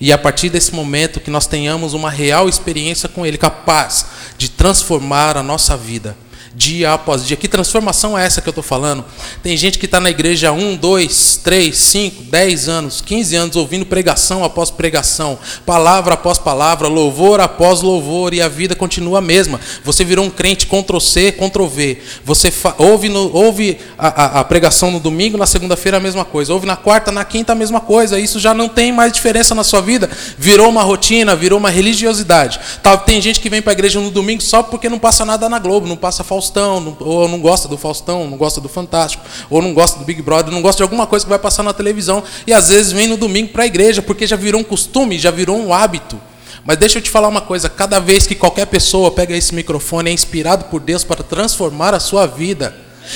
E 0.02 0.12
a 0.12 0.18
partir 0.18 0.50
desse 0.50 0.76
momento 0.76 1.22
que 1.22 1.32
nós 1.32 1.48
tenhamos 1.48 1.94
uma 1.94 2.10
real 2.10 2.50
experiência 2.50 3.08
com 3.08 3.26
Ele, 3.26 3.38
capaz 3.38 4.08
de 4.38 4.50
transformar 4.50 5.38
a 5.38 5.42
nossa 5.42 5.78
vida 5.78 6.14
dia 6.58 6.92
após 6.92 7.24
dia. 7.24 7.38
Que 7.38 7.48
transformação 7.48 8.18
é 8.18 8.26
essa 8.26 8.42
que 8.42 8.50
eu 8.50 8.52
estou 8.52 8.64
falando? 8.64 9.06
Tem 9.44 9.56
gente 9.56 9.78
que 9.78 9.86
está 9.86 10.00
na 10.00 10.10
igreja 10.10 10.50
há 10.50 10.52
um, 10.52 10.76
dois, 10.76 11.40
três, 11.42 11.78
cinco, 11.78 12.24
dez 12.24 12.68
anos, 12.68 13.00
quinze 13.00 13.36
anos, 13.36 13.56
ouvindo 13.56 13.86
pregação 13.86 14.44
após 14.44 14.72
pregação, 14.72 15.38
palavra 15.66 16.16
após 16.16 16.40
palavra, 16.40 16.88
louvor 16.88 17.40
após 17.40 17.82
louvor, 17.82 18.34
e 18.34 18.42
a 18.42 18.48
vida 18.48 18.76
continua 18.76 19.20
a 19.20 19.22
mesma. 19.22 19.60
Você 19.84 20.04
virou 20.04 20.26
um 20.26 20.32
crente 20.32 20.66
Ctrl-C, 20.66 21.34
Ctrl-V. 21.34 22.00
Você 22.26 22.52
ouve, 22.80 23.08
no, 23.08 23.32
ouve 23.36 23.78
a, 23.96 24.08
a, 24.08 24.40
a, 24.40 24.44
pregação 24.44 24.90
no 24.90 25.00
domingo, 25.00 25.38
na 25.38 25.46
segunda-feira 25.46 25.98
a 25.98 26.02
mesma 26.02 26.26
coisa. 26.26 26.54
Ouve 26.54 26.66
na 26.66 26.76
quarta, 26.76 27.12
na 27.12 27.24
quinta 27.24 27.52
a 27.52 27.56
mesma 27.56 27.80
coisa. 27.80 28.20
Isso 28.20 28.40
já 28.40 28.56
não 28.56 28.68
tem 28.68 28.92
mais 28.92 29.14
diferença 29.14 29.54
na 29.54 29.64
sua 29.64 29.82
vida. 29.82 30.10
Virou 30.40 30.70
uma 30.70 30.82
rotina, 30.82 31.36
virou 31.36 31.60
uma 31.60 31.70
religiosidade. 31.70 32.60
Tá, 32.82 32.98
tem 32.98 33.22
gente 33.22 33.40
que 33.40 33.50
vem 33.50 33.62
para 33.62 33.74
a 33.74 33.76
igreja 33.76 34.00
no 34.00 34.10
domingo 34.10 34.42
só 34.42 34.64
porque 34.64 34.90
não 34.90 34.98
passa 34.98 35.24
nada 35.24 35.48
na 35.48 35.60
Globo, 35.60 35.88
não 35.88 35.96
passa 35.96 36.24
falso 36.24 36.47
Faustão, 36.48 36.98
ou 37.00 37.28
não 37.28 37.40
gosta 37.40 37.68
do 37.68 37.78
Faustão, 37.78 38.28
não 38.30 38.38
gosta 38.38 38.62
do 38.62 38.70
Fantástico, 38.70 39.24
ou 39.50 39.62
não 39.62 39.74
gosta 39.74 40.00
do 40.00 40.06
Big 40.06 40.22
Brother, 40.22 40.54
não 40.54 40.62
gosta 40.62 40.78
de 40.78 40.84
alguma 40.84 41.06
coisa 41.06 41.26
que 41.26 41.30
vai 41.30 41.40
passar 41.40 41.64
na 41.64 41.74
televisão, 41.74 42.24
e 42.46 42.54
às 42.54 42.70
vezes 42.70 42.92
vem 42.92 43.08
no 43.08 43.18
domingo 43.18 43.50
para 43.50 43.64
a 43.64 43.68
igreja, 43.68 44.02
porque 44.02 44.26
já 44.26 44.36
virou 44.36 44.62
um 44.62 44.64
costume, 44.64 45.20
já 45.20 45.30
virou 45.30 45.58
um 45.58 45.74
hábito. 45.74 46.20
Mas 46.66 46.78
deixa 46.78 46.98
eu 46.98 47.02
te 47.02 47.10
falar 47.10 47.28
uma 47.28 47.42
coisa: 47.42 47.70
cada 47.70 48.00
vez 48.00 48.26
que 48.26 48.36
qualquer 48.36 48.66
pessoa 48.68 49.12
pega 49.12 49.36
esse 49.36 49.54
microfone, 49.54 50.10
é 50.10 50.14
inspirado 50.14 50.66
por 50.66 50.80
Deus 50.80 51.04
para 51.04 51.24
transformar 51.24 51.94
a 51.94 52.00
sua 52.00 52.26
vida, 52.26 52.76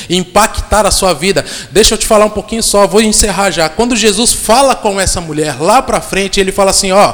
impactar 0.10 0.86
a 0.86 0.92
sua 0.92 1.14
vida. 1.14 1.46
Deixa 1.72 1.94
eu 1.94 1.98
te 1.98 2.06
falar 2.06 2.26
um 2.26 2.30
pouquinho 2.30 2.64
só, 2.64 2.88
vou 2.88 3.02
encerrar 3.02 3.52
já. 3.52 3.70
Quando 3.70 3.96
Jesus 3.96 4.34
fala 4.34 4.76
com 4.76 5.00
essa 5.00 5.20
mulher 5.20 5.62
lá 5.62 5.82
para 5.82 6.02
frente, 6.02 6.40
ele 6.40 6.52
fala 6.52 6.72
assim: 6.72 6.92
Ó, 6.92 7.14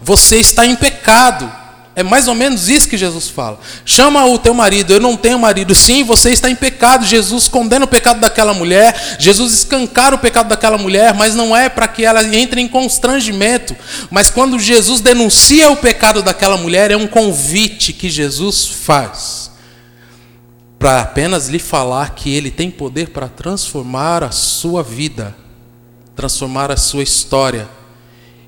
você 0.00 0.36
está 0.36 0.66
em 0.66 0.76
pecado. 0.76 1.63
É 1.96 2.02
mais 2.02 2.26
ou 2.26 2.34
menos 2.34 2.68
isso 2.68 2.88
que 2.88 2.96
Jesus 2.96 3.28
fala. 3.28 3.60
Chama 3.84 4.24
o 4.26 4.38
teu 4.38 4.52
marido, 4.52 4.92
eu 4.92 5.00
não 5.00 5.16
tenho 5.16 5.38
marido. 5.38 5.74
Sim, 5.74 6.02
você 6.02 6.30
está 6.30 6.50
em 6.50 6.56
pecado. 6.56 7.06
Jesus 7.06 7.46
condena 7.46 7.84
o 7.84 7.88
pecado 7.88 8.20
daquela 8.20 8.52
mulher. 8.52 9.16
Jesus 9.18 9.52
escancara 9.52 10.16
o 10.16 10.18
pecado 10.18 10.48
daquela 10.48 10.76
mulher, 10.76 11.14
mas 11.14 11.34
não 11.34 11.56
é 11.56 11.68
para 11.68 11.86
que 11.86 12.04
ela 12.04 12.22
entre 12.34 12.60
em 12.60 12.66
constrangimento. 12.66 13.76
Mas 14.10 14.28
quando 14.28 14.58
Jesus 14.58 15.00
denuncia 15.00 15.70
o 15.70 15.76
pecado 15.76 16.22
daquela 16.22 16.56
mulher, 16.56 16.90
é 16.90 16.96
um 16.96 17.06
convite 17.06 17.92
que 17.92 18.10
Jesus 18.10 18.66
faz 18.66 19.44
para 20.84 21.00
apenas 21.00 21.48
lhe 21.48 21.58
falar 21.58 22.14
que 22.14 22.34
ele 22.34 22.50
tem 22.50 22.70
poder 22.70 23.08
para 23.08 23.26
transformar 23.26 24.22
a 24.22 24.30
sua 24.30 24.82
vida, 24.82 25.34
transformar 26.14 26.70
a 26.70 26.76
sua 26.76 27.02
história 27.02 27.66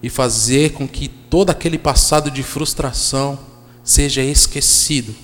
e 0.02 0.10
fazer 0.10 0.72
com 0.72 0.86
que 0.86 1.08
todo 1.36 1.50
aquele 1.50 1.76
passado 1.76 2.30
de 2.30 2.42
frustração 2.42 3.38
seja 3.84 4.22
esquecido. 4.22 5.14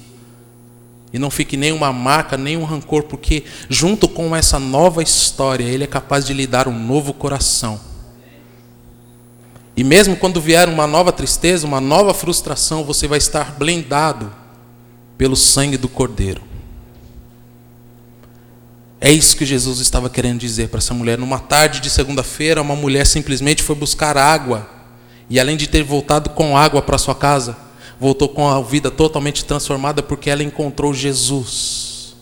E 1.10 1.18
não 1.18 1.30
fique 1.30 1.56
nenhuma 1.56 1.90
marca, 1.90 2.36
nenhum 2.36 2.64
rancor, 2.64 3.04
porque 3.04 3.44
junto 3.70 4.06
com 4.06 4.36
essa 4.36 4.58
nova 4.58 5.02
história, 5.02 5.64
Ele 5.64 5.84
é 5.84 5.86
capaz 5.86 6.26
de 6.26 6.34
lhe 6.34 6.46
dar 6.46 6.68
um 6.68 6.78
novo 6.78 7.14
coração. 7.14 7.80
E 9.74 9.82
mesmo 9.82 10.14
quando 10.14 10.38
vier 10.38 10.68
uma 10.68 10.86
nova 10.86 11.12
tristeza, 11.12 11.66
uma 11.66 11.80
nova 11.80 12.12
frustração, 12.12 12.84
você 12.84 13.08
vai 13.08 13.16
estar 13.16 13.52
blindado 13.52 14.30
pelo 15.16 15.34
sangue 15.34 15.78
do 15.78 15.88
Cordeiro. 15.88 16.42
É 19.00 19.10
isso 19.10 19.34
que 19.34 19.46
Jesus 19.46 19.78
estava 19.78 20.10
querendo 20.10 20.40
dizer 20.40 20.68
para 20.68 20.76
essa 20.76 20.92
mulher. 20.92 21.16
Numa 21.16 21.38
tarde 21.38 21.80
de 21.80 21.88
segunda-feira, 21.88 22.60
uma 22.60 22.76
mulher 22.76 23.06
simplesmente 23.06 23.62
foi 23.62 23.74
buscar 23.74 24.18
água. 24.18 24.81
E 25.32 25.40
além 25.40 25.56
de 25.56 25.66
ter 25.66 25.82
voltado 25.82 26.28
com 26.28 26.58
água 26.58 26.82
para 26.82 26.98
sua 26.98 27.14
casa, 27.14 27.56
voltou 27.98 28.28
com 28.28 28.46
a 28.46 28.60
vida 28.60 28.90
totalmente 28.90 29.46
transformada 29.46 30.02
porque 30.02 30.28
ela 30.28 30.42
encontrou 30.42 30.92
Jesus. 30.92 32.14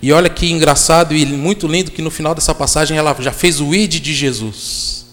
E 0.00 0.10
olha 0.14 0.30
que 0.30 0.50
engraçado 0.50 1.14
e 1.14 1.26
muito 1.26 1.66
lindo 1.66 1.90
que 1.90 2.00
no 2.00 2.10
final 2.10 2.34
dessa 2.34 2.54
passagem 2.54 2.96
ela 2.96 3.14
já 3.18 3.32
fez 3.32 3.60
o 3.60 3.74
id 3.74 4.00
de 4.00 4.14
Jesus. 4.14 5.04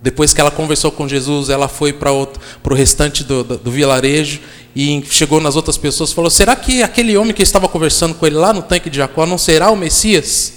Depois 0.00 0.32
que 0.32 0.40
ela 0.40 0.50
conversou 0.50 0.90
com 0.90 1.06
Jesus, 1.06 1.50
ela 1.50 1.68
foi 1.68 1.92
para 1.92 2.10
o 2.10 2.74
restante 2.74 3.22
do, 3.22 3.44
do, 3.44 3.58
do 3.58 3.70
vilarejo 3.70 4.40
e 4.74 5.04
chegou 5.10 5.42
nas 5.42 5.56
outras 5.56 5.76
pessoas 5.76 6.08
e 6.08 6.14
falou: 6.14 6.30
Será 6.30 6.56
que 6.56 6.82
aquele 6.82 7.18
homem 7.18 7.34
que 7.34 7.42
estava 7.42 7.68
conversando 7.68 8.14
com 8.14 8.26
ele 8.26 8.36
lá 8.36 8.54
no 8.54 8.62
tanque 8.62 8.88
de 8.88 8.96
Jacó 8.96 9.26
não 9.26 9.36
será 9.36 9.70
o 9.70 9.76
Messias? 9.76 10.54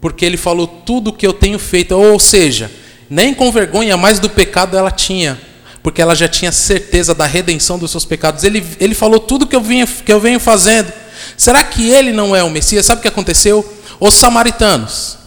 Porque 0.00 0.24
ele 0.24 0.36
falou 0.36 0.66
tudo 0.66 1.10
o 1.10 1.12
que 1.12 1.24
eu 1.24 1.32
tenho 1.32 1.60
feito. 1.60 1.92
Ou 1.94 2.18
seja, 2.18 2.72
nem 3.10 3.34
com 3.34 3.50
vergonha 3.50 3.96
mais 3.96 4.18
do 4.18 4.30
pecado 4.30 4.76
ela 4.76 4.90
tinha, 4.90 5.38
porque 5.82 6.00
ela 6.00 6.14
já 6.14 6.28
tinha 6.28 6.52
certeza 6.52 7.14
da 7.14 7.26
redenção 7.26 7.78
dos 7.78 7.90
seus 7.90 8.04
pecados. 8.04 8.44
Ele, 8.44 8.64
ele 8.78 8.94
falou 8.94 9.18
tudo 9.18 9.46
que 9.46 9.56
eu, 9.56 9.60
vinha, 9.60 9.86
que 9.86 10.12
eu 10.12 10.20
venho 10.20 10.38
fazendo. 10.38 10.92
Será 11.36 11.64
que 11.64 11.90
ele 11.90 12.12
não 12.12 12.34
é 12.34 12.42
o 12.44 12.48
Messias? 12.50 12.86
Sabe 12.86 13.00
o 13.00 13.02
que 13.02 13.08
aconteceu? 13.08 13.68
Os 13.98 14.14
samaritanos, 14.14 15.18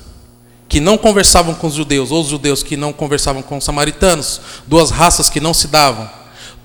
que 0.70 0.80
não 0.80 0.98
conversavam 0.98 1.54
com 1.54 1.68
os 1.68 1.74
judeus, 1.74 2.10
ou 2.10 2.22
os 2.22 2.30
judeus 2.30 2.64
que 2.64 2.78
não 2.78 2.94
conversavam 2.94 3.42
com 3.44 3.58
os 3.58 3.64
samaritanos, 3.64 4.40
duas 4.66 4.90
raças 4.90 5.30
que 5.30 5.40
não 5.40 5.54
se 5.54 5.68
davam 5.68 6.24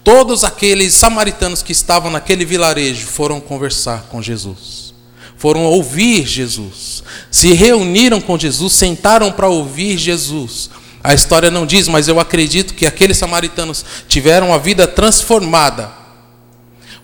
Todos 0.09 0.43
aqueles 0.43 0.95
samaritanos 0.95 1.63
que 1.63 1.73
estavam 1.73 2.11
naquele 2.11 2.43
vilarejo 2.43 3.07
foram 3.07 3.41
conversar 3.43 4.07
com 4.11 4.23
Jesus, 4.23 4.95
foram 5.37 5.65
ouvir 5.65 6.27
Jesus, 6.27 7.03
se 7.31 7.53
reuniram 7.53 8.19
com 8.19 8.39
Jesus, 8.39 8.73
sentaram 8.73 9.31
para 9.31 9.49
ouvir 9.49 9.99
Jesus. 9.99 10.71
A 11.03 11.15
história 11.15 11.51
não 11.51 11.65
diz, 11.65 11.89
mas 11.89 12.09
eu 12.09 12.19
acredito 12.19 12.75
que 12.75 12.87
aqueles 12.87 13.17
samaritanos 13.17 13.85
tiveram 14.09 14.53
a 14.53 14.59
vida 14.59 14.87
transformada. 14.87 15.91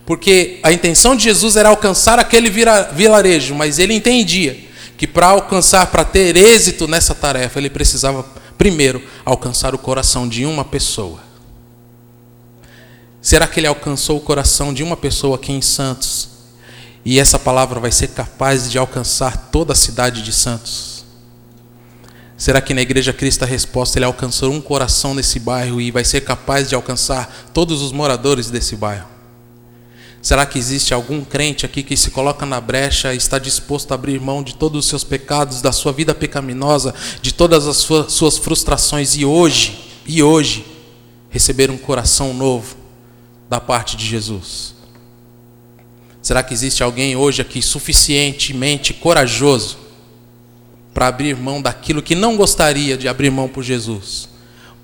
Porque 0.05 0.59
a 0.61 0.71
intenção 0.71 1.15
de 1.15 1.23
Jesus 1.23 1.55
era 1.55 1.69
alcançar 1.69 2.19
aquele 2.19 2.49
vilarejo, 2.49 3.55
mas 3.55 3.79
ele 3.79 3.93
entendia 3.93 4.65
que 4.97 5.07
para 5.07 5.27
alcançar, 5.27 5.87
para 5.87 6.05
ter 6.05 6.37
êxito 6.37 6.87
nessa 6.87 7.15
tarefa, 7.15 7.59
ele 7.59 7.69
precisava 7.69 8.23
primeiro 8.57 9.01
alcançar 9.25 9.73
o 9.73 9.77
coração 9.77 10.27
de 10.27 10.45
uma 10.45 10.63
pessoa. 10.63 11.19
Será 13.21 13.47
que 13.47 13.59
ele 13.59 13.67
alcançou 13.67 14.17
o 14.17 14.21
coração 14.21 14.71
de 14.71 14.83
uma 14.83 14.95
pessoa 14.95 15.35
aqui 15.35 15.51
em 15.51 15.61
Santos? 15.61 16.29
E 17.03 17.19
essa 17.19 17.39
palavra 17.39 17.79
vai 17.79 17.91
ser 17.91 18.09
capaz 18.09 18.69
de 18.69 18.77
alcançar 18.77 19.49
toda 19.51 19.73
a 19.73 19.75
cidade 19.75 20.21
de 20.21 20.31
Santos? 20.31 20.94
Será 22.37 22.59
que 22.61 22.73
na 22.73 22.81
Igreja 22.81 23.13
Cristo 23.13 23.43
a 23.43 23.45
Resposta 23.47 23.97
ele 23.97 24.05
alcançou 24.05 24.51
um 24.51 24.59
coração 24.59 25.13
nesse 25.13 25.39
bairro 25.39 25.79
e 25.79 25.91
vai 25.91 26.03
ser 26.03 26.21
capaz 26.21 26.67
de 26.67 26.75
alcançar 26.75 27.49
todos 27.53 27.81
os 27.81 27.91
moradores 27.91 28.49
desse 28.49 28.75
bairro? 28.75 29.07
Será 30.21 30.45
que 30.45 30.57
existe 30.57 30.93
algum 30.93 31.23
crente 31.23 31.65
aqui 31.65 31.83
que 31.83 31.95
se 31.95 32.11
coloca 32.11 32.45
na 32.45 32.59
brecha 32.59 33.13
e 33.13 33.17
está 33.17 33.37
disposto 33.37 33.91
a 33.91 33.95
abrir 33.95 34.19
mão 34.19 34.41
de 34.41 34.55
todos 34.55 34.83
os 34.83 34.89
seus 34.89 35.03
pecados, 35.03 35.61
da 35.61 35.71
sua 35.71 35.91
vida 35.91 36.15
pecaminosa, 36.15 36.93
de 37.21 37.31
todas 37.31 37.67
as 37.67 37.77
suas 37.77 38.37
frustrações 38.37 39.15
e 39.15 39.23
hoje, 39.23 39.79
e 40.05 40.23
hoje, 40.23 40.65
receber 41.29 41.69
um 41.69 41.77
coração 41.77 42.33
novo? 42.33 42.85
da 43.49 43.59
parte 43.59 43.95
de 43.95 44.05
Jesus? 44.05 44.75
Será 46.21 46.41
que 46.41 46.53
existe 46.53 46.81
alguém 46.81 47.15
hoje 47.15 47.41
aqui 47.41 47.61
suficientemente 47.61 48.93
corajoso 48.93 49.77
para 50.95 51.07
abrir 51.07 51.35
mão 51.37 51.61
daquilo 51.61 52.01
que 52.01 52.15
não 52.15 52.35
gostaria 52.35 52.97
de 52.97 53.07
abrir 53.07 53.29
mão 53.29 53.47
por 53.47 53.61
Jesus, 53.63 54.27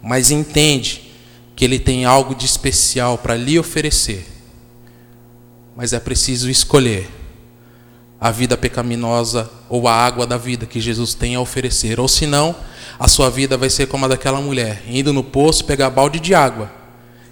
mas 0.04 0.30
entende 0.30 1.12
que 1.56 1.66
Ele 1.66 1.80
tem 1.80 2.06
algo 2.06 2.36
de 2.36 2.46
especial 2.46 3.18
para 3.18 3.36
lhe 3.36 3.58
oferecer? 3.58 4.28
Mas 5.76 5.94
é 5.94 6.00
preciso 6.00 6.52
escolher 6.52 7.10
a 8.20 8.30
vida 8.30 8.56
pecaminosa 8.56 9.50
ou 9.68 9.88
a 9.88 9.94
água 9.96 10.28
da 10.28 10.38
vida 10.38 10.68
que 10.68 10.80
Jesus 10.80 11.16
tem 11.16 11.34
a 11.34 11.42
oferecer, 11.42 12.00
ou 12.00 12.08
senão 12.08 12.56
a 13.00 13.08
sua 13.08 13.32
vida 13.32 13.58
vai 13.58 13.72
ser 13.72 13.88
como 13.88 14.06
a 14.06 14.08
daquela 14.08 14.40
mulher, 14.40 14.84
indo 14.88 15.12
no 15.12 15.24
poço 15.24 15.66
pegar 15.66 15.90
balde 15.90 16.20
de 16.20 16.36
água 16.36 16.82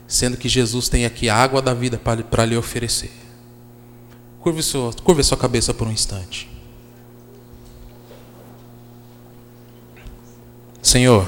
sendo 0.09 0.37
que 0.37 0.49
Jesus 0.49 0.89
tem 0.89 1.05
aqui 1.05 1.29
a 1.29 1.35
água 1.35 1.61
da 1.61 1.71
vida 1.71 1.99
para 1.99 2.43
lhe 2.43 2.57
oferecer. 2.57 3.11
Curve, 4.41 4.63
curve 5.03 5.23
sua 5.23 5.37
cabeça 5.37 5.71
por 5.71 5.87
um 5.87 5.91
instante. 5.91 6.49
Senhor, 10.81 11.27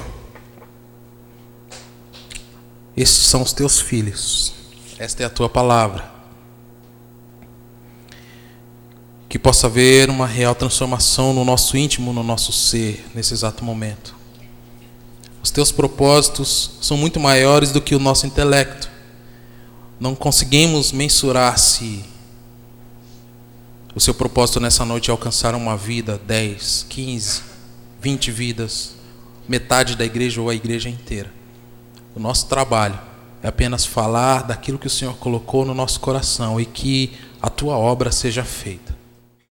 estes 2.96 3.26
são 3.26 3.42
os 3.42 3.52
teus 3.52 3.80
filhos, 3.80 4.54
esta 4.98 5.22
é 5.22 5.26
a 5.26 5.30
tua 5.30 5.48
palavra, 5.48 6.10
que 9.28 9.38
possa 9.38 9.66
haver 9.66 10.08
uma 10.08 10.26
real 10.26 10.54
transformação 10.54 11.34
no 11.34 11.44
nosso 11.44 11.76
íntimo, 11.76 12.12
no 12.12 12.22
nosso 12.22 12.50
ser, 12.52 13.04
nesse 13.14 13.34
exato 13.34 13.64
momento. 13.64 14.14
Os 15.42 15.50
teus 15.50 15.72
propósitos 15.72 16.72
são 16.80 16.96
muito 16.96 17.20
maiores 17.20 17.72
do 17.72 17.80
que 17.80 17.94
o 17.94 17.98
nosso 17.98 18.26
intelecto. 18.26 18.90
Não 19.98 20.14
conseguimos 20.14 20.92
mensurar 20.92 21.58
se 21.58 22.04
o 23.94 24.00
seu 24.00 24.14
propósito 24.14 24.60
nessa 24.60 24.84
noite 24.84 25.10
é 25.10 25.12
alcançar 25.12 25.54
uma 25.54 25.76
vida, 25.76 26.20
10, 26.26 26.86
15, 26.88 27.42
20 28.00 28.30
vidas, 28.30 29.01
metade 29.48 29.96
da 29.96 30.04
igreja 30.04 30.40
ou 30.40 30.48
a 30.48 30.54
igreja 30.54 30.88
inteira. 30.88 31.32
O 32.14 32.20
nosso 32.20 32.46
trabalho 32.46 32.98
é 33.42 33.48
apenas 33.48 33.84
falar 33.84 34.42
daquilo 34.42 34.78
que 34.78 34.86
o 34.86 34.90
Senhor 34.90 35.16
colocou 35.16 35.64
no 35.64 35.74
nosso 35.74 35.98
coração 36.00 36.60
e 36.60 36.64
que 36.64 37.12
a 37.40 37.48
tua 37.48 37.76
obra 37.76 38.12
seja 38.12 38.44
feita. 38.44 39.01